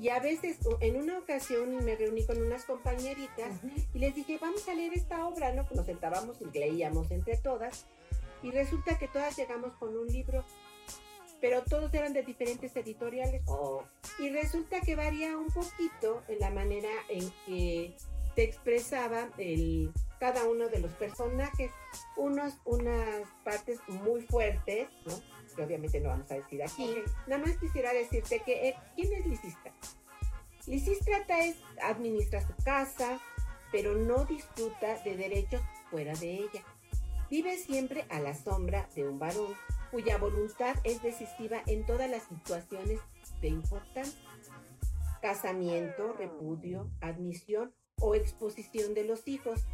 y 0.00 0.10
a 0.10 0.20
veces, 0.20 0.58
en 0.80 0.96
una 0.96 1.18
ocasión 1.18 1.84
me 1.84 1.96
reuní 1.96 2.24
con 2.24 2.40
unas 2.40 2.64
compañeritas 2.64 3.52
y 3.92 3.98
les 3.98 4.14
dije, 4.14 4.38
vamos 4.40 4.68
a 4.68 4.74
leer 4.74 4.92
esta 4.94 5.26
obra, 5.26 5.52
¿no? 5.52 5.66
Nos 5.74 5.86
sentábamos 5.86 6.38
y 6.40 6.56
leíamos 6.56 7.10
entre 7.10 7.36
todas. 7.36 7.86
Y 8.42 8.50
resulta 8.52 8.98
que 8.98 9.08
todas 9.08 9.36
llegamos 9.36 9.72
con 9.74 9.96
un 9.96 10.06
libro, 10.06 10.44
pero 11.40 11.62
todos 11.62 11.92
eran 11.94 12.12
de 12.12 12.22
diferentes 12.22 12.76
editoriales. 12.76 13.42
Oh. 13.46 13.82
Y 14.20 14.30
resulta 14.30 14.80
que 14.80 14.94
varía 14.94 15.36
un 15.36 15.48
poquito 15.48 16.22
en 16.28 16.38
la 16.38 16.50
manera 16.50 16.90
en 17.08 17.28
que 17.46 17.96
se 18.36 18.42
expresaba 18.44 19.30
el, 19.38 19.92
cada 20.18 20.48
uno 20.48 20.68
de 20.68 20.80
los 20.80 20.92
personajes. 20.92 21.70
Unos, 22.16 22.54
unas 22.64 23.26
partes 23.44 23.80
muy 23.88 24.22
fuertes, 24.22 24.88
¿no? 25.06 25.14
que 25.54 25.62
obviamente 25.62 26.00
no 26.00 26.10
vamos 26.10 26.30
a 26.30 26.34
decir 26.34 26.62
aquí. 26.62 27.02
Nada 27.26 27.44
más 27.44 27.56
quisiera 27.56 27.92
decirte 27.92 28.40
que, 28.40 28.68
eh, 28.68 28.76
¿quién 28.94 29.12
es 29.12 29.26
Lisístrata? 29.26 29.88
Lisístrata 30.66 31.40
es, 31.44 31.56
administra 31.82 32.46
su 32.46 32.54
casa, 32.62 33.20
pero 33.72 33.94
no 33.94 34.24
disfruta 34.24 35.02
de 35.02 35.16
derechos 35.16 35.62
fuera 35.90 36.12
de 36.14 36.34
ella. 36.34 36.62
Vive 37.30 37.56
siempre 37.58 38.06
a 38.08 38.20
la 38.20 38.34
sombra 38.34 38.88
de 38.94 39.08
un 39.08 39.18
varón 39.18 39.54
cuya 39.90 40.18
voluntad 40.18 40.76
es 40.84 41.02
decisiva 41.02 41.62
en 41.66 41.84
todas 41.86 42.10
las 42.10 42.22
situaciones 42.24 43.00
de 43.40 43.48
importancia. 43.48 44.20
Casamiento, 45.20 46.12
repudio, 46.12 46.90
admisión 47.00 47.74
o 48.00 48.14
exposición 48.14 48.94
de 48.94 49.04
los 49.04 49.26
hijos, 49.26 49.66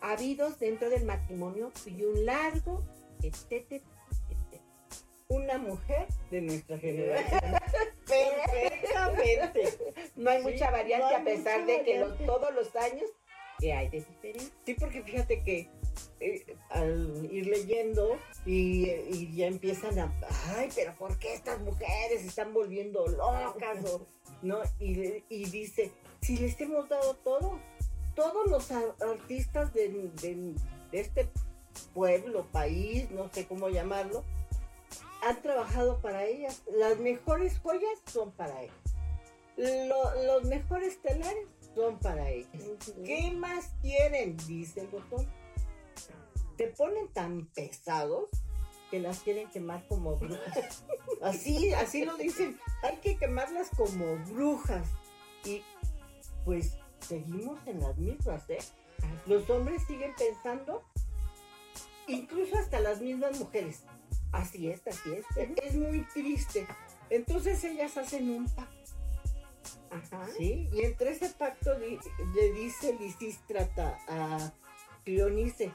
habidos 0.00 0.58
dentro 0.58 0.90
del 0.90 1.04
matrimonio 1.04 1.72
y 1.86 2.04
un 2.04 2.24
largo, 2.26 2.82
etcétera, 3.22 3.84
una 5.30 5.58
mujer 5.58 6.08
de 6.30 6.40
nuestra 6.42 6.78
generación. 6.80 7.40
Perfectamente. 8.06 9.78
No 10.16 10.30
hay 10.30 10.42
mucha 10.42 10.70
variante 10.70 11.14
a 11.14 11.24
pesar 11.24 11.64
de 11.66 11.82
que 11.82 12.04
todos 12.26 12.52
los 12.54 12.74
años 12.76 13.08
que 13.58 13.72
hay 13.72 13.88
de 13.88 13.98
diferencia. 13.98 14.52
Sí, 14.64 14.74
porque 14.74 15.02
fíjate 15.02 15.42
que 15.42 15.68
eh, 16.18 16.56
al 16.70 17.28
ir 17.30 17.46
leyendo 17.46 18.18
y, 18.44 19.34
ya 19.34 19.46
empiezan 19.46 19.98
a, 19.98 20.12
ay, 20.56 20.68
pero 20.74 20.94
¿por 20.94 21.18
qué 21.18 21.34
estas 21.34 21.60
mujeres 21.60 22.22
se 22.22 22.26
están 22.26 22.52
volviendo 22.52 23.06
locas? 23.06 23.78
¿no? 24.42 24.60
Y, 24.78 25.22
y, 25.28 25.44
dice, 25.44 25.92
si 26.20 26.38
les 26.38 26.60
hemos 26.60 26.88
dado 26.88 27.14
todo, 27.16 27.60
todos 28.20 28.50
los 28.50 28.70
artistas 28.70 29.72
de, 29.72 29.88
de 29.88 30.54
este 30.92 31.30
pueblo, 31.94 32.46
país, 32.52 33.10
no 33.10 33.30
sé 33.32 33.46
cómo 33.46 33.70
llamarlo, 33.70 34.24
han 35.22 35.40
trabajado 35.40 36.02
para 36.02 36.26
ellas. 36.26 36.62
Las 36.76 36.98
mejores 36.98 37.58
joyas 37.60 37.98
son 38.12 38.30
para 38.32 38.62
ellas. 38.62 38.74
los 39.56 40.44
mejores 40.44 41.00
telares 41.00 41.46
son 41.74 41.98
para 41.98 42.28
ellas. 42.28 42.50
¿Qué 43.06 43.30
más 43.30 43.70
quieren? 43.80 44.36
Dice 44.46 44.82
el 44.82 44.88
botón. 44.88 45.26
Te 46.58 46.66
ponen 46.66 47.08
tan 47.08 47.46
pesados 47.46 48.28
que 48.90 49.00
las 49.00 49.20
quieren 49.20 49.48
quemar 49.48 49.86
como 49.88 50.16
brujas. 50.16 50.84
Así, 51.22 51.72
así 51.72 52.04
lo 52.04 52.16
dicen. 52.16 52.58
Hay 52.82 52.96
que 52.98 53.16
quemarlas 53.16 53.68
como 53.76 54.16
brujas. 54.26 54.86
Y 55.44 55.62
pues 56.44 56.78
seguimos 57.00 57.58
en 57.66 57.80
las 57.80 57.96
mismas, 57.98 58.48
¿eh? 58.50 58.58
Los 59.26 59.48
hombres 59.50 59.82
siguen 59.86 60.14
pensando, 60.16 60.82
incluso 62.06 62.56
hasta 62.58 62.80
las 62.80 63.00
mismas 63.00 63.38
mujeres 63.38 63.84
Así 64.32 64.70
es, 64.70 64.86
así 64.86 65.12
es. 65.12 65.24
Es 65.36 65.74
muy 65.74 66.02
triste. 66.12 66.66
Entonces 67.08 67.62
ellas 67.64 67.96
hacen 67.96 68.30
un 68.30 68.46
pacto. 68.46 68.76
Ajá. 69.90 70.28
¿Sí? 70.36 70.68
Y 70.72 70.82
entre 70.82 71.10
ese 71.10 71.30
pacto 71.30 71.76
le 71.78 72.52
dice 72.52 72.96
Lisístrata 73.00 73.98
a 74.06 74.52
Cleonice, 75.04 75.72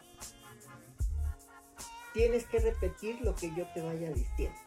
tienes 2.14 2.46
que 2.46 2.60
repetir 2.60 3.20
lo 3.22 3.36
que 3.36 3.54
yo 3.54 3.68
te 3.74 3.82
vaya 3.82 4.10
diciendo. 4.12 4.58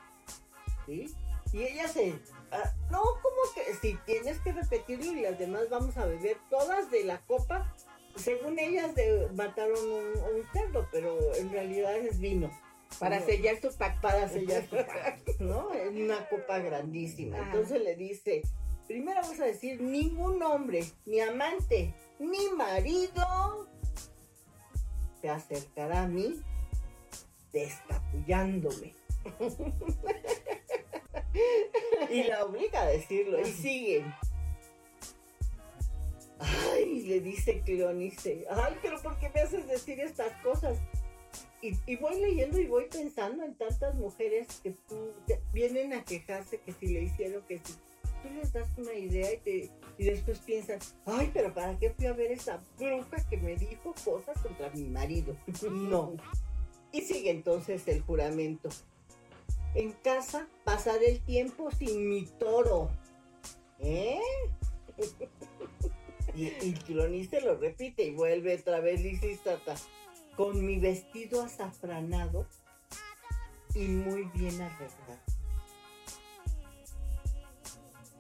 ¿Sí? 0.85 1.15
Y 1.53 1.63
ella 1.63 1.89
se... 1.89 2.21
Ah, 2.51 2.73
no, 2.91 3.01
como 3.01 3.37
que 3.55 3.75
si 3.75 3.99
tienes 4.07 4.39
que 4.41 4.53
repetirlo 4.53 5.13
y 5.13 5.23
las 5.23 5.39
demás 5.39 5.69
vamos 5.71 5.97
a 5.97 6.07
beber 6.07 6.39
todas 6.51 6.91
de 6.91 7.05
la 7.05 7.21
copa. 7.27 7.75
Según 8.17 8.59
ellas 8.59 8.93
mataron 9.35 9.79
un, 9.79 10.37
un 10.37 10.53
cerdo, 10.53 10.89
pero 10.91 11.35
en 11.35 11.51
realidad 11.53 11.97
es 11.97 12.19
vino. 12.19 12.51
Para 12.99 13.21
sellar 13.21 13.61
su 13.61 13.77
pacto. 13.77 14.01
Para 14.01 14.29
sellar 14.29 14.65
su 14.69 14.77
pacto, 14.77 15.33
¿no? 15.39 15.73
En 15.75 16.03
una 16.03 16.29
copa 16.29 16.59
grandísima. 16.59 17.39
Entonces 17.39 17.83
le 17.83 17.95
dice, 17.95 18.43
primero 18.89 19.21
vamos 19.21 19.39
a 19.39 19.45
decir, 19.45 19.81
ningún 19.81 20.43
hombre, 20.43 20.85
ni 21.07 21.21
amante, 21.21 21.95
ni 22.19 22.49
marido 22.57 23.69
se 25.21 25.29
acercará 25.29 26.03
a 26.03 26.09
mí 26.09 26.43
descapullándome. 27.53 28.95
y 32.11 32.23
la 32.25 32.45
obliga 32.45 32.83
a 32.83 32.87
decirlo. 32.87 33.41
Y 33.41 33.53
sigue. 33.53 34.05
Ay, 36.39 37.03
le 37.03 37.21
dice 37.21 37.61
Cleonice, 37.63 38.47
ay, 38.49 38.77
pero 38.81 39.01
¿por 39.03 39.19
qué 39.19 39.29
me 39.35 39.41
haces 39.41 39.67
decir 39.67 39.99
estas 40.01 40.33
cosas? 40.43 40.79
Y, 41.61 41.97
voy 41.97 42.21
leyendo 42.21 42.61
y 42.61 42.67
voy 42.67 42.85
pensando 42.85 43.43
en 43.43 43.55
tantas 43.57 43.97
mujeres 43.97 44.47
que 44.63 44.75
vienen 45.53 45.93
a 45.93 46.05
quejarse 46.05 46.61
que 46.61 46.73
si 46.73 46.87
le 46.87 47.03
hicieron 47.03 47.43
que 47.49 47.59
si 47.59 47.73
tú 48.23 48.31
les 48.37 48.53
das 48.53 48.69
una 48.77 48.95
idea 48.95 49.35
y, 49.35 49.39
te, 49.39 49.71
y 49.99 50.05
después 50.05 50.39
piensas, 50.39 50.95
ay, 51.05 51.31
pero 51.35 51.53
¿para 51.53 51.77
qué 51.77 51.91
fui 51.91 52.07
a 52.07 52.13
ver 52.13 52.31
esa 52.31 52.63
bruja 52.79 53.29
que 53.29 53.39
me 53.39 53.57
dijo 53.57 53.93
cosas 54.05 54.41
contra 54.41 54.71
mi 54.71 54.85
marido? 54.85 55.37
No. 55.73 56.17
Y 56.93 57.03
sigue 57.03 57.31
entonces 57.31 57.87
el 57.89 58.03
juramento. 58.03 58.69
En 59.75 59.93
casa, 59.93 60.49
pasar 60.65 61.03
el 61.03 61.21
tiempo 61.21 61.71
sin 61.71 62.09
mi 62.09 62.27
toro. 62.27 62.91
¿Eh? 63.79 64.21
y, 66.35 66.47
y 66.47 66.95
lo 66.95 67.57
repite 67.57 68.05
y 68.05 68.11
vuelve 68.11 68.57
otra 68.57 68.81
vez 68.81 69.01
Lisístrata 69.01 69.77
con 70.37 70.65
mi 70.65 70.79
vestido 70.79 71.43
azafranado 71.43 72.47
y 73.75 73.87
muy 73.89 74.25
bien 74.35 74.61
arreglado. 74.61 75.21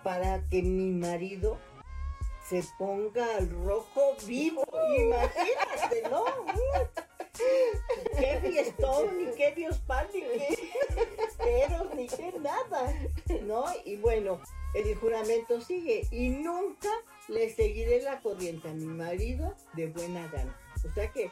Para 0.02 0.42
que 0.48 0.62
mi 0.62 0.90
marido 0.90 1.58
se 2.48 2.64
ponga 2.78 3.36
al 3.36 3.50
rojo 3.50 4.16
vivo. 4.26 4.64
Imagínate, 4.96 6.02
¿no? 6.10 6.24
Qué 8.16 8.40
fiestón, 8.42 9.18
ni 9.18 9.32
qué 9.32 9.52
Dios 9.54 9.80
ni 10.12 10.20
qué 10.20 10.58
peros, 11.38 11.94
ni 11.94 12.06
qué 12.06 12.32
nada, 12.40 12.94
¿no? 13.42 13.64
Y 13.84 13.96
bueno, 13.96 14.40
el 14.74 14.94
juramento 14.96 15.60
sigue 15.60 16.06
y 16.10 16.30
nunca 16.30 16.90
le 17.28 17.50
seguiré 17.54 18.02
la 18.02 18.20
corriente 18.20 18.68
a 18.68 18.74
mi 18.74 18.86
marido 18.86 19.54
de 19.74 19.86
buena 19.88 20.26
gana. 20.28 20.56
O 20.88 20.92
sea 20.92 21.10
que 21.10 21.30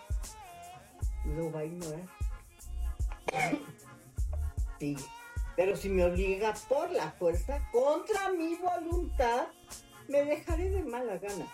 lo 1.37 1.51
va 1.53 1.61
a 1.61 1.65
ignorar. 1.65 2.09
Sí, 4.79 4.97
pero 5.57 5.77
si 5.77 5.89
me 5.89 6.05
obliga 6.05 6.55
por 6.69 6.91
la 6.91 7.11
fuerza, 7.13 7.61
contra 7.73 8.31
mi 8.31 8.57
voluntad, 8.57 9.49
me 10.09 10.25
dejaré 10.25 10.71
de 10.71 10.83
mala 10.83 11.19
gana 11.19 11.47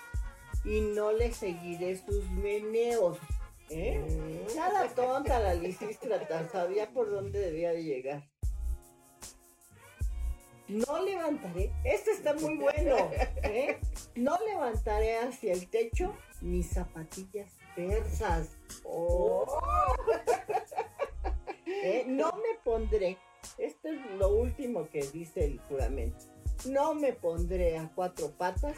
y 0.65 0.81
no 0.81 1.13
le 1.13 1.33
seguiré 1.33 1.97
sus 1.97 2.29
meneos. 2.31 3.19
¿Eh? 3.73 4.47
Nada 4.55 4.89
tonta 4.95 5.41
la 5.41 5.55
lisístrata, 5.55 6.49
sabía 6.49 6.91
por 6.91 7.11
dónde 7.11 7.39
debía 7.41 7.73
de 7.73 7.83
llegar. 7.83 8.29
No 10.69 11.03
levantaré, 11.05 11.73
este 11.85 12.13
está 12.13 12.35
muy 12.35 12.57
bueno, 12.57 12.97
¿eh? 13.43 13.79
no 14.15 14.39
levantaré 14.47 15.19
hacia 15.19 15.53
el 15.53 15.69
techo 15.69 16.15
mis 16.41 16.71
zapatillas 16.71 17.51
persas. 17.75 18.51
Oh. 18.85 19.47
Eh, 21.85 22.05
no 22.07 22.31
me 22.33 22.59
pondré, 22.63 23.17
esto 23.59 23.89
es 23.89 23.99
lo 24.19 24.29
último 24.29 24.89
que 24.89 25.01
dice 25.13 25.45
el 25.45 25.59
juramento, 25.61 26.27
no 26.67 26.95
me 26.95 27.13
pondré 27.13 27.77
a 27.77 27.91
cuatro 27.93 28.31
patas 28.31 28.77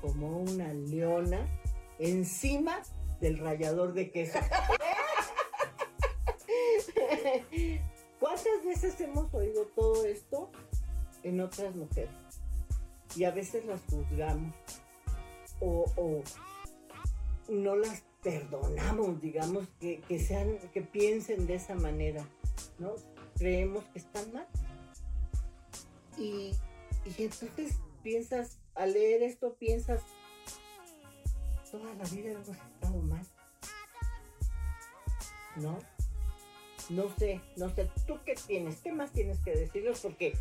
como 0.00 0.38
una 0.38 0.72
leona 0.72 1.48
encima 1.98 2.82
del 3.24 3.38
rallador 3.38 3.94
de 3.94 4.10
queso. 4.10 4.38
¿Cuántas 8.20 8.64
veces 8.66 9.00
hemos 9.00 9.32
oído 9.32 9.64
todo 9.74 10.04
esto 10.04 10.50
en 11.22 11.40
otras 11.40 11.74
mujeres? 11.74 12.10
Y 13.16 13.24
a 13.24 13.30
veces 13.30 13.64
las 13.64 13.80
juzgamos 13.88 14.54
o, 15.60 15.90
o 15.96 16.22
no 17.48 17.76
las 17.76 18.02
perdonamos, 18.22 19.22
digamos, 19.22 19.68
que, 19.80 20.02
sean, 20.18 20.58
que 20.74 20.82
piensen 20.82 21.46
de 21.46 21.54
esa 21.54 21.74
manera, 21.74 22.28
¿no? 22.78 22.92
Creemos 23.38 23.84
que 23.84 24.00
están 24.00 24.34
mal. 24.34 24.46
Y, 26.18 26.52
y 27.16 27.22
entonces 27.22 27.78
piensas, 28.02 28.58
al 28.74 28.92
leer 28.92 29.22
esto, 29.22 29.54
piensas, 29.54 30.02
toda 31.78 31.94
la 31.94 32.04
vida 32.04 32.30
hemos 32.30 32.48
estado 32.48 32.98
mal. 33.02 33.26
¿No? 35.56 35.78
No 36.90 37.08
sé, 37.18 37.40
no 37.56 37.68
sé, 37.70 37.90
¿tú 38.06 38.18
qué 38.24 38.34
tienes? 38.34 38.76
¿Qué 38.76 38.92
más 38.92 39.10
tienes 39.12 39.38
que 39.40 39.52
decirnos? 39.52 40.00
Porque 40.00 40.36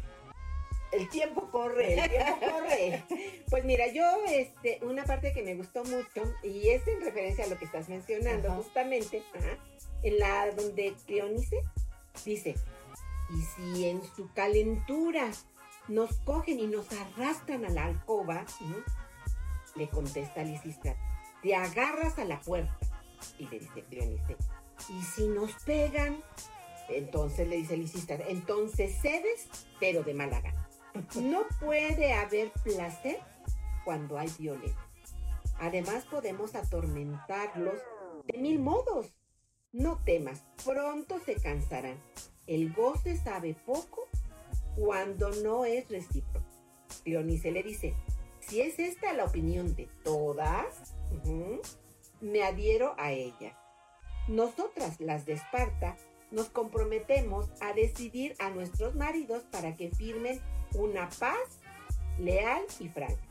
el 0.92 1.10
tiempo 1.10 1.50
corre, 1.50 1.94
el 1.94 2.10
tiempo 2.10 2.40
corre. 2.40 3.04
Pues 3.50 3.66
mira, 3.66 3.88
yo, 3.88 4.04
este, 4.28 4.80
una 4.84 5.06
parte 5.06 5.32
que 5.32 5.44
me 5.44 5.56
gustó 5.56 5.84
mucho, 5.84 6.24
y 6.44 6.70
es 6.70 6.88
en 6.88 7.02
referencia 7.02 7.46
a 7.46 7.48
lo 7.48 7.58
que 7.58 7.66
estás 7.66 7.88
mencionando, 7.88 8.52
justamente, 8.52 9.24
en 10.02 10.20
la 10.20 10.52
donde 10.52 10.96
Cleonice 11.06 11.62
dice, 12.26 12.56
y 13.30 13.42
si 13.42 13.86
en 13.86 14.02
su 14.16 14.32
calentura 14.34 15.32
nos 15.88 16.16
cogen 16.20 16.60
y 16.60 16.68
nos 16.68 16.92
arrastran 16.92 17.66
a 17.66 17.70
la 17.70 17.86
alcoba, 17.86 18.46
le 19.76 19.88
contesta 19.90 20.44
Lisistra, 20.44 20.96
te 21.44 21.56
agarras 21.56 22.18
a 22.18 22.26
la 22.26 22.40
puerta. 22.42 22.76
Y 23.38 23.48
le 23.48 23.60
dice 23.60 23.84
Cleonice, 23.90 24.36
y 24.90 25.02
si 25.04 25.28
nos 25.28 25.54
pegan, 25.64 26.24
entonces 26.90 27.48
le 27.48 27.58
dice 27.58 27.78
Lisistra, 27.78 28.18
entonces 28.28 28.98
cedes, 29.02 29.48
pero 29.80 30.04
de 30.04 30.14
mala 30.14 30.42
gana. 30.42 30.68
No 31.16 31.44
puede 31.60 32.14
haber 32.14 32.52
placer 32.64 33.20
cuando 33.86 34.18
hay 34.18 34.30
violencia. 34.38 34.78
Además 35.60 36.06
podemos 36.06 36.56
atormentarlos 36.56 37.80
de 38.26 38.38
mil 38.38 38.60
modos. 38.60 39.14
No 39.72 40.02
temas, 40.04 40.44
pronto 40.64 41.20
se 41.26 41.36
cansarán. 41.36 41.98
El 42.46 42.74
goce 42.74 43.18
sabe 43.18 43.56
poco 43.66 44.08
cuando 44.76 45.30
no 45.44 45.66
es 45.66 45.90
recíproco. 45.90 46.46
Dionice 47.06 47.52
le 47.52 47.64
dice, 47.64 47.96
si 48.40 48.62
es 48.62 48.78
esta 48.78 49.14
la 49.14 49.26
opinión 49.26 49.76
de 49.76 49.88
todas, 50.04 50.83
me 52.22 52.44
adhiero 52.44 52.96
a 52.98 53.12
ella. 53.12 53.58
Nosotras, 54.28 55.00
las 55.00 55.26
de 55.26 55.34
Esparta, 55.34 55.98
nos 56.32 56.50
comprometemos 56.50 57.50
a 57.62 57.74
decidir 57.74 58.36
a 58.40 58.50
nuestros 58.50 58.96
maridos 58.96 59.44
para 59.52 59.76
que 59.76 59.92
firmen 59.92 60.42
una 60.74 61.10
paz 61.20 61.60
leal 62.18 62.64
y 62.80 62.90
franca. 62.90 63.22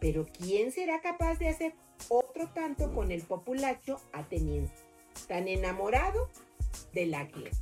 Pero 0.00 0.26
¿quién 0.26 0.72
será 0.72 1.00
capaz 1.00 1.38
de 1.38 1.48
hacer 1.48 1.74
otro 2.08 2.48
tanto 2.48 2.94
con 2.94 3.10
el 3.10 3.22
populacho 3.22 4.00
ateniense, 4.12 4.72
tan 5.26 5.48
enamorado 5.48 6.28
de 6.92 7.06
la 7.06 7.24
guerra? 7.24 7.56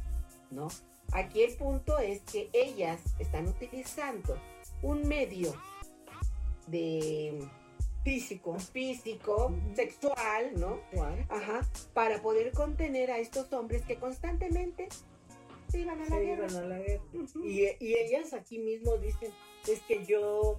¿No? 0.51 0.69
Aquí 1.13 1.43
el 1.43 1.57
punto 1.57 1.99
es 1.99 2.21
que 2.23 2.51
ellas 2.53 3.01
están 3.19 3.49
utilizando 3.49 4.39
un 4.83 5.09
medio 5.09 5.55
de 6.67 7.49
físico, 8.07 8.57
físico, 8.61 9.53
sexual, 9.75 10.53
¿no? 10.55 10.79
Ajá, 11.29 11.67
para 11.93 12.23
poder 12.23 12.53
contener 12.53 13.11
a 13.11 13.19
estos 13.19 13.53
hombres 13.53 13.83
que 13.83 13.97
constantemente 13.97 14.87
se 15.69 15.81
iban 15.81 16.01
a 16.01 16.09
la 16.09 16.21
guerra. 16.21 16.47
y, 17.45 17.67
ellas 17.81 18.33
aquí 18.33 18.61
mismo 18.61 18.97
dicen, 18.99 19.33
es 19.67 19.81
que 19.81 20.05
yo, 20.05 20.57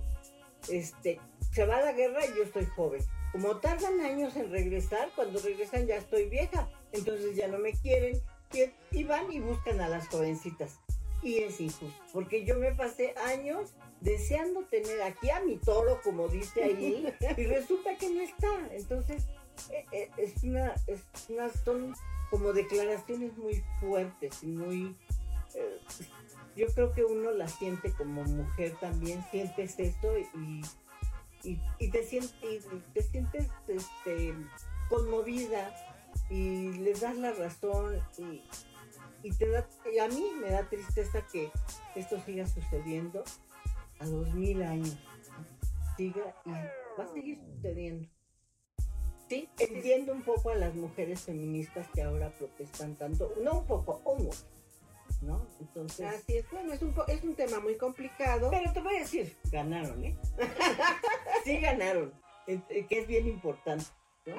este, 0.68 1.22
se 1.54 1.66
va 1.66 1.78
a 1.78 1.82
la 1.84 1.94
guerra 1.94 2.20
y 2.26 2.38
yo 2.38 2.44
estoy 2.44 2.66
joven. 2.66 3.02
Como 3.32 3.56
tardan 3.62 4.02
años 4.02 4.36
en 4.36 4.52
regresar, 4.52 5.10
cuando 5.16 5.40
regresan 5.40 5.88
ya 5.88 5.96
estoy 5.96 6.26
vieja, 6.26 6.68
entonces 6.92 7.34
ya 7.38 7.48
no 7.48 7.60
me 7.60 7.72
quieren 7.72 8.22
y, 8.92 9.04
van 9.06 9.32
y 9.32 9.40
buscan 9.40 9.80
a 9.80 9.88
las 9.88 10.10
jovencitas. 10.10 10.80
Y 11.24 11.38
es 11.38 11.62
injusto, 11.62 12.04
porque 12.12 12.44
yo 12.44 12.56
me 12.60 12.76
pasé 12.76 13.14
años 13.26 13.74
deseando 14.02 14.64
tener 14.66 15.02
aquí 15.02 15.30
a 15.30 15.40
mi 15.42 15.58
toro, 15.58 16.00
como 16.04 16.28
dice 16.28 16.64
ahí, 16.64 17.14
y 17.38 17.46
resulta 17.46 17.98
que 17.98 18.10
no 18.10 18.22
está. 18.22 18.70
Entonces, 18.72 19.26
eh, 19.72 19.86
eh, 19.92 20.10
es 20.18 20.44
una, 20.44 20.76
es 20.88 21.02
una, 21.30 21.50
son 21.50 21.96
como 22.30 22.54
declaraciones 22.54 23.36
muy 23.38 23.64
fuertes 23.80 24.44
y 24.44 24.48
muy... 24.48 24.96
Eh, 25.56 25.80
yo 26.56 26.68
creo 26.68 26.92
que 26.94 27.04
uno 27.04 27.32
la 27.32 27.48
siente 27.48 27.92
como 27.94 28.24
mujer 28.24 28.76
también, 28.80 29.24
sientes 29.32 29.80
esto 29.80 30.18
y, 30.18 30.62
y, 31.44 31.90
te, 31.90 32.04
sientes, 32.04 32.68
te 32.94 33.04
sientes 33.04 33.48
este, 33.68 34.34
conmovida 34.90 35.72
y 36.32 36.74
les 36.80 37.02
das 37.02 37.16
la 37.18 37.32
razón 37.34 38.02
y, 38.18 38.42
y 39.22 39.32
te 39.34 39.48
da, 39.50 39.68
y 39.94 40.00
a 40.00 40.08
mí 40.08 40.32
me 40.42 40.50
da 40.50 40.68
tristeza 40.68 41.22
que 41.32 41.52
esto 41.96 42.20
siga 42.26 42.48
sucediendo 42.48 43.24
a 44.00 44.06
dos 44.06 44.34
mil 44.34 44.62
años. 44.64 44.98
Siga 45.96 46.36
y 46.46 46.52
va 46.52 47.04
a 47.04 47.08
seguir 47.08 47.40
sucediendo. 47.54 48.08
Sí, 49.28 49.50
entiendo 49.60 50.14
un 50.14 50.22
poco 50.22 50.52
a 50.52 50.56
las 50.56 50.74
mujeres 50.76 51.22
feministas 51.22 51.88
que 51.94 52.02
ahora 52.02 52.30
protestan 52.38 52.96
tanto, 52.96 53.34
no 53.44 53.60
un 53.60 53.66
poco, 53.66 54.02
un 54.06 54.30
¿no? 55.22 55.46
Entonces. 55.60 56.06
Así 56.06 56.38
es, 56.38 56.50
bueno, 56.52 56.72
es 56.72 56.82
un, 56.82 56.94
es 57.08 57.24
un 57.24 57.36
tema 57.36 57.60
muy 57.60 57.76
complicado. 57.76 58.50
Pero 58.50 58.72
te 58.72 58.82
voy 58.82 58.96
a 58.96 59.00
decir, 59.00 59.36
ganaron, 59.52 60.04
¿eh? 60.06 60.18
sí 61.44 61.60
ganaron, 61.60 62.14
que 62.46 62.86
es 62.90 63.08
bien 63.08 63.28
importante. 63.28 63.86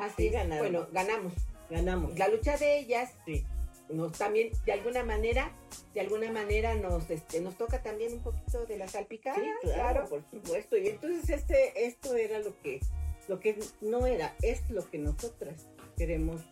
Así 0.00 0.28
es. 0.28 0.58
Bueno, 0.58 0.86
ganamos. 0.92 1.34
Ganamos. 1.70 2.18
La 2.18 2.28
lucha 2.28 2.56
de 2.56 2.78
ellas 2.78 3.12
sí. 3.26 3.44
Nos 3.90 4.12
también, 4.12 4.50
de 4.64 4.72
alguna 4.72 5.04
manera, 5.04 5.52
de 5.94 6.00
alguna 6.00 6.30
manera 6.30 6.74
nos, 6.74 7.08
este, 7.10 7.40
nos 7.40 7.56
toca 7.56 7.82
también 7.82 8.14
un 8.14 8.20
poquito 8.20 8.66
de 8.66 8.78
la 8.78 8.88
salpicada. 8.88 9.36
Sí, 9.36 9.48
claro, 9.62 10.08
por 10.08 10.22
supuesto. 10.30 10.76
Y 10.76 10.88
entonces 10.88 11.28
este, 11.30 11.86
esto 11.86 12.14
era 12.14 12.38
lo 12.38 12.58
que, 12.60 12.80
lo 13.28 13.40
que 13.40 13.58
no 13.80 14.06
era, 14.06 14.34
es 14.42 14.68
lo 14.70 14.88
que 14.88 14.98
nosotras 14.98 15.66
queremos 15.96 16.42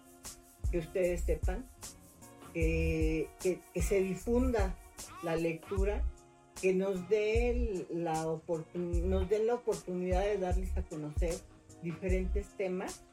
que 0.70 0.79
ustedes 0.79 1.22
sepan, 1.22 1.68
que, 2.53 3.29
que 3.40 3.83
se 3.83 4.01
difunda 4.01 4.75
la 5.22 5.37
lectura 5.37 6.03
que 6.61 6.72
nos 6.72 7.09
dé 7.09 7.87
la 7.90 8.25
nos 8.75 9.29
den 9.29 9.46
la 9.46 9.55
oportunidad 9.55 10.25
de 10.25 10.38
darles 10.38 10.77
a 10.77 10.83
conocer 10.83 11.35
diferentes 11.83 12.49
temas 12.57 13.05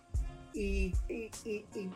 y, 0.53 0.93
y, 1.09 1.29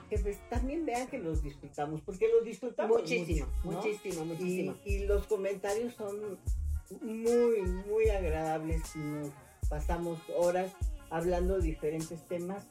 que 0.09 0.19
pues 0.19 0.37
también 0.49 0.85
vean 0.85 1.07
que 1.07 1.19
los 1.19 1.43
disfrutamos, 1.43 2.01
porque 2.01 2.27
los 2.27 2.43
disfrutamos 2.43 3.01
muchísimo, 3.01 3.47
muchísimo, 3.63 4.25
muchísimo. 4.25 4.75
Y, 4.85 4.99
los 5.05 5.27
comentarios 5.27 5.93
son 5.95 6.39
muy, 7.01 7.61
muy 7.87 8.09
agradables. 8.09 8.95
Nos 8.95 9.31
pasamos 9.69 10.19
horas 10.35 10.71
hablando 11.09 11.57
de 11.59 11.67
diferentes 11.67 12.25
temas 12.27 12.67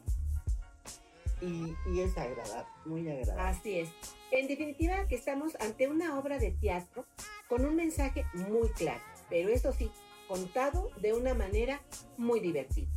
y, 1.40 1.74
y 1.92 2.00
es 2.00 2.16
agradable, 2.18 2.68
muy 2.84 3.08
agradable. 3.08 3.42
Así 3.42 3.78
es. 3.78 3.88
En 4.32 4.48
definitiva, 4.48 5.06
que 5.06 5.14
estamos 5.14 5.56
ante 5.60 5.88
una 5.88 6.18
obra 6.18 6.38
de 6.38 6.50
teatro 6.50 7.04
con 7.48 7.64
un 7.64 7.76
mensaje 7.76 8.24
muy 8.34 8.68
claro, 8.70 9.02
pero 9.30 9.50
eso 9.50 9.72
sí, 9.72 9.90
contado 10.26 10.90
de 11.00 11.12
una 11.12 11.34
manera 11.34 11.80
muy 12.16 12.40
divertida. 12.40 12.88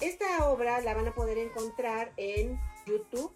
Esta 0.00 0.48
obra 0.50 0.80
la 0.80 0.94
van 0.94 1.08
a 1.08 1.14
poder 1.14 1.38
encontrar 1.38 2.12
en 2.16 2.60
YouTube 2.86 3.34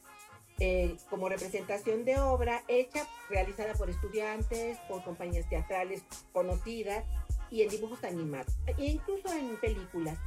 eh, 0.59 0.99
como 1.09 1.31
representación 1.31 2.05
de 2.05 2.19
obra 2.19 2.63
hecha, 2.69 3.09
realizada 3.31 3.73
por 3.73 3.89
estudiantes, 3.89 4.77
por 4.89 5.03
compañías 5.03 5.49
teatrales 5.49 6.03
conocidas 6.35 7.03
y 7.51 7.63
en 7.63 7.71
dibujos 7.71 8.05
animados, 8.05 8.55
e 8.67 8.85
incluso 8.85 9.33
en 9.33 9.57
películas. 9.57 10.19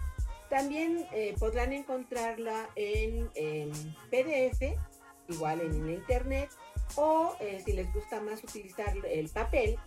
También 0.50 1.06
eh, 1.14 1.36
podrán 1.40 1.72
encontrarla 1.72 2.68
en, 2.76 3.30
PDF, 4.10 4.76
igual 5.30 5.62
en 5.62 5.88
internet, 5.90 6.50
o 6.96 7.36
eh, 7.40 7.62
si 7.64 7.74
les 7.74 7.94
gusta 7.94 8.20
más 8.20 8.44
utilizar 8.44 8.94
el 9.06 9.30
papel, 9.30 9.78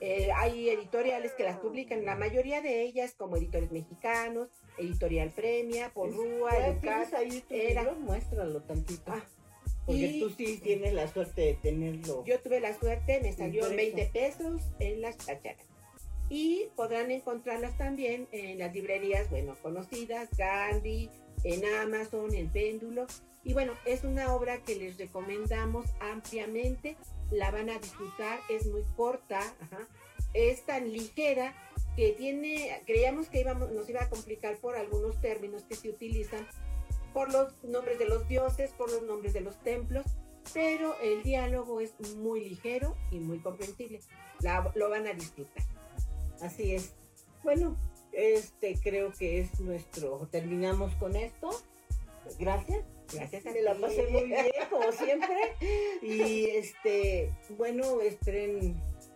eh, 0.00 0.30
hay 0.34 0.70
editoriales 0.70 1.32
que 1.32 1.44
las 1.44 1.58
publican, 1.58 2.04
la 2.04 2.16
mayoría 2.16 2.60
de 2.60 2.82
ellas 2.82 3.14
como 3.16 3.36
editores 3.36 3.72
mexicanos, 3.72 4.48
Editorial 4.78 5.30
Premia, 5.30 5.92
por 5.92 6.12
Rúa, 6.12 6.56
Educar. 6.56 7.06
ahí 7.16 7.42
era... 7.50 7.92
muéstralo 7.94 8.62
tantito. 8.62 9.02
Ah, 9.06 9.24
porque 9.86 10.18
tú 10.20 10.30
sí 10.30 10.60
tienes 10.62 10.92
la 10.92 11.08
suerte 11.08 11.40
de 11.40 11.54
tenerlo. 11.54 12.24
Yo 12.26 12.38
tuve 12.40 12.60
la 12.60 12.78
suerte, 12.78 13.20
me 13.22 13.32
salió 13.32 13.68
20 13.68 14.10
pesos 14.12 14.62
en 14.78 15.00
las 15.00 15.16
chacharas. 15.16 15.66
Y 16.28 16.68
podrán 16.76 17.10
encontrarlas 17.10 17.76
también 17.78 18.28
en 18.32 18.58
las 18.58 18.72
librerías, 18.74 19.30
bueno, 19.30 19.56
conocidas, 19.62 20.28
Gandhi, 20.36 21.10
en 21.44 21.64
Amazon, 21.80 22.34
en 22.34 22.48
Péndulo. 22.48 23.06
Y 23.44 23.52
bueno, 23.52 23.72
es 23.84 24.04
una 24.04 24.34
obra 24.34 24.62
que 24.64 24.76
les 24.76 24.98
recomendamos 24.98 25.86
ampliamente. 26.00 26.96
La 27.30 27.50
van 27.50 27.70
a 27.70 27.78
disfrutar, 27.78 28.40
es 28.48 28.66
muy 28.66 28.82
corta, 28.96 29.40
es 30.34 30.64
tan 30.64 30.92
ligera 30.92 31.54
que 31.96 32.12
tiene, 32.12 32.80
creíamos 32.86 33.28
que 33.28 33.40
íbamos, 33.40 33.70
nos 33.72 33.88
iba 33.88 34.02
a 34.02 34.08
complicar 34.08 34.56
por 34.58 34.76
algunos 34.76 35.20
términos 35.20 35.64
que 35.64 35.74
se 35.74 35.90
utilizan, 35.90 36.46
por 37.12 37.32
los 37.32 37.52
nombres 37.64 37.98
de 37.98 38.06
los 38.06 38.28
dioses, 38.28 38.70
por 38.70 38.90
los 38.90 39.02
nombres 39.02 39.32
de 39.32 39.40
los 39.40 39.60
templos, 39.62 40.06
pero 40.54 40.98
el 41.00 41.22
diálogo 41.22 41.80
es 41.80 41.92
muy 42.16 42.48
ligero 42.48 42.96
y 43.10 43.18
muy 43.18 43.40
comprensible. 43.40 44.00
lo 44.74 44.88
van 44.88 45.06
a 45.06 45.12
disfrutar. 45.12 45.64
Así 46.40 46.74
es. 46.74 46.94
Bueno, 47.42 47.76
este 48.18 48.74
creo 48.82 49.12
que 49.12 49.40
es 49.40 49.60
nuestro. 49.60 50.28
Terminamos 50.30 50.92
con 50.96 51.14
esto. 51.14 51.50
Gracias. 52.38 52.84
Gracias 53.12 53.44
Me 53.44 53.62
la 53.62 53.74
pasé 53.74 54.06
muy 54.08 54.24
bien, 54.24 54.46
como 54.70 54.92
siempre. 54.92 55.36
Y 56.02 56.44
este, 56.50 57.32
bueno, 57.56 58.00
este, 58.00 58.74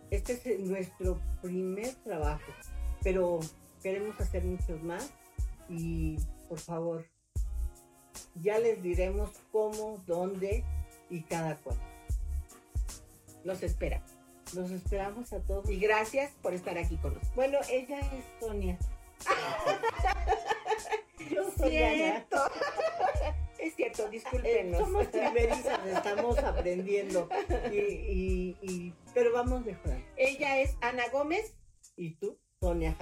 este 0.09 0.33
es 0.33 0.59
nuestro 0.61 1.19
primer 1.41 1.93
trabajo, 2.03 2.51
pero 3.03 3.39
queremos 3.83 4.19
hacer 4.19 4.43
muchos 4.45 4.81
más 4.81 5.11
y 5.69 6.17
por 6.49 6.59
favor, 6.59 7.05
ya 8.35 8.57
les 8.57 8.81
diremos 8.81 9.31
cómo, 9.51 10.01
dónde 10.07 10.63
y 11.09 11.21
cada 11.23 11.57
cual. 11.57 11.77
Los 13.43 13.61
espera. 13.63 14.01
Los 14.55 14.71
esperamos 14.71 15.33
a 15.33 15.39
todos. 15.39 15.69
Y 15.69 15.77
gracias 15.77 16.31
por 16.41 16.53
estar 16.53 16.77
aquí 16.77 16.95
con 16.97 17.13
nosotros. 17.13 17.35
Bueno, 17.35 17.57
ella 17.69 17.99
es 17.99 18.23
Sonia. 18.39 18.77
Cierto. 21.57 22.37
Es 23.59 23.75
cierto, 23.75 24.09
discúlpenos. 24.09 24.81
Eh, 24.81 24.83
somos 24.83 25.07
primerizas, 25.07 25.85
estamos 25.87 26.37
aprendiendo. 26.39 27.29
Y, 27.71 28.93
pero 29.13 29.31
vamos 29.31 29.65
mejor. 29.65 29.97
Ella 30.17 30.59
es 30.59 30.75
Ana 30.81 31.03
Gómez. 31.11 31.55
Y 31.95 32.15
tú, 32.15 32.37
Sonia. 32.59 32.95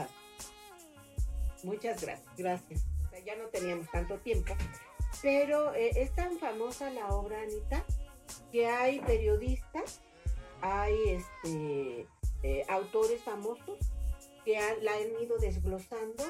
Muchas 1.63 2.01
gracias. 2.01 2.37
Gracias. 2.37 2.85
ya 3.25 3.35
no 3.35 3.47
teníamos 3.47 3.89
tanto 3.89 4.19
tiempo. 4.19 4.53
Pero 5.21 5.73
eh, 5.73 5.91
es 5.95 6.13
tan 6.13 6.37
famosa 6.37 6.89
la 6.89 7.07
obra, 7.09 7.41
Anita, 7.41 7.83
que 8.51 8.67
hay 8.67 8.99
periodistas 8.99 10.01
hay 10.61 10.95
este, 11.09 12.07
eh, 12.43 12.65
autores 12.69 13.21
famosos 13.23 13.90
que 14.43 14.59
la 14.81 14.93
han 14.93 15.23
ido 15.23 15.37
desglosando 15.37 16.23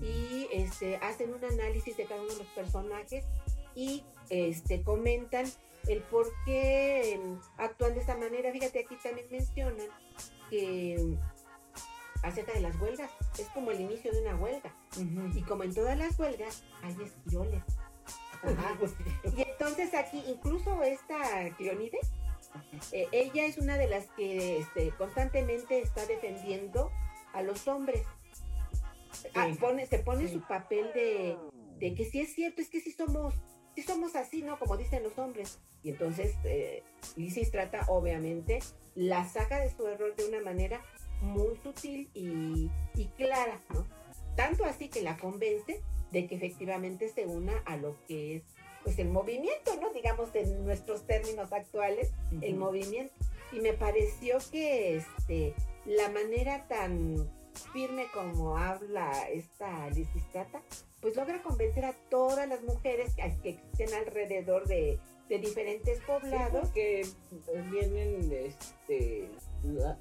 y 0.00 0.48
este, 0.52 0.96
hacen 0.96 1.34
un 1.34 1.44
análisis 1.44 1.96
de 1.96 2.04
cada 2.04 2.20
uno 2.20 2.32
de 2.32 2.38
los 2.38 2.46
personajes 2.48 3.24
y 3.74 4.04
este, 4.30 4.82
comentan 4.82 5.46
el 5.86 6.02
por 6.02 6.26
qué 6.44 7.14
em, 7.14 7.38
actúan 7.58 7.94
de 7.94 8.00
esta 8.00 8.16
manera. 8.16 8.50
Fíjate, 8.52 8.80
aquí 8.80 8.96
también 9.02 9.26
mencionan 9.30 9.88
que 10.50 10.94
em, 10.94 11.18
acerca 12.22 12.52
de 12.52 12.60
las 12.60 12.78
huelgas, 12.80 13.10
es 13.38 13.46
como 13.48 13.70
el 13.70 13.80
inicio 13.80 14.12
de 14.12 14.20
una 14.22 14.36
huelga. 14.36 14.74
Y 15.34 15.42
como 15.42 15.64
en 15.64 15.74
todas 15.74 15.96
las 15.96 16.18
huelgas, 16.18 16.64
hay 16.82 16.96
esquioles. 17.02 17.62
y 19.36 19.42
entonces 19.42 19.94
aquí, 19.94 20.22
incluso 20.26 20.82
esta 20.82 21.50
Cleonides, 21.56 22.10
eh, 22.92 23.08
ella 23.12 23.46
es 23.46 23.58
una 23.58 23.76
de 23.76 23.88
las 23.88 24.06
que 24.16 24.58
este, 24.58 24.90
constantemente 24.92 25.80
está 25.80 26.06
defendiendo 26.06 26.90
a 27.36 27.42
los 27.42 27.68
hombres. 27.68 28.02
Ah, 29.34 29.48
se 29.86 29.98
pone 29.98 30.28
su 30.28 30.40
papel 30.40 30.90
de, 30.94 31.94
que 31.94 32.04
si 32.04 32.20
es 32.20 32.34
cierto, 32.34 32.60
es 32.60 32.68
que 32.68 32.80
si 32.80 32.92
somos, 32.92 33.34
si 33.74 33.82
somos 33.82 34.16
así, 34.16 34.42
¿no? 34.42 34.58
Como 34.58 34.76
dicen 34.76 35.02
los 35.02 35.18
hombres. 35.18 35.58
Y 35.82 35.90
entonces 35.90 36.34
eh, 36.44 36.82
trata, 37.52 37.84
obviamente, 37.88 38.60
la 38.94 39.26
saca 39.28 39.60
de 39.60 39.70
su 39.70 39.86
error 39.86 40.14
de 40.16 40.26
una 40.26 40.40
manera 40.40 40.82
muy 41.20 41.56
sutil 41.62 42.10
y, 42.14 42.70
y 42.94 43.06
clara, 43.16 43.60
¿no? 43.72 43.86
Tanto 44.34 44.64
así 44.64 44.88
que 44.88 45.02
la 45.02 45.16
convence 45.16 45.82
de 46.12 46.26
que 46.26 46.34
efectivamente 46.36 47.08
se 47.08 47.26
una 47.26 47.58
a 47.64 47.76
lo 47.76 47.96
que 48.06 48.36
es 48.36 48.42
pues 48.84 49.00
el 49.00 49.08
movimiento, 49.08 49.74
¿no? 49.80 49.92
Digamos 49.92 50.32
en 50.34 50.64
nuestros 50.64 51.04
términos 51.06 51.52
actuales, 51.52 52.12
el 52.40 52.54
movimiento. 52.54 53.12
Y 53.50 53.58
me 53.58 53.72
pareció 53.72 54.38
que 54.52 54.98
este, 54.98 55.54
la 55.86 56.08
manera 56.10 56.66
tan 56.68 57.30
firme 57.72 58.06
como 58.12 58.56
habla 58.56 59.28
esta 59.30 59.88
licistrata, 59.90 60.60
pues 61.00 61.16
logra 61.16 61.42
convencer 61.42 61.84
a 61.84 61.94
todas 62.10 62.48
las 62.48 62.62
mujeres 62.62 63.14
que, 63.14 63.22
existen 63.22 63.94
alrededor 63.94 64.66
de, 64.66 64.98
diferentes 65.28 66.00
poblados. 66.00 66.68
que 66.70 67.06
vienen 67.70 68.30
este, 68.32 69.28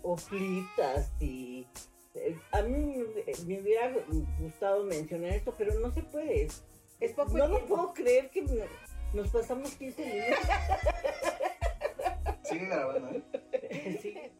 oflitas 0.03 1.11
y 1.19 1.65
eh, 2.13 2.37
a 2.51 2.61
mí 2.61 3.03
me 3.47 3.61
hubiera 3.61 3.93
gustado 4.39 4.83
mencionar 4.83 5.31
esto, 5.31 5.53
pero 5.57 5.79
no 5.79 5.91
se 5.91 6.03
puede 6.03 6.47
no 7.33 7.47
lo 7.47 7.65
puedo 7.65 7.93
creer 7.93 8.29
que 8.29 8.45
nos 9.13 9.29
pasamos 9.29 9.75
15 9.75 10.05
minutos. 10.05 10.45
Sigue 12.43 12.65
grabando, 12.65 13.09
¿eh? 13.51 13.99
Sigue. 14.01 14.31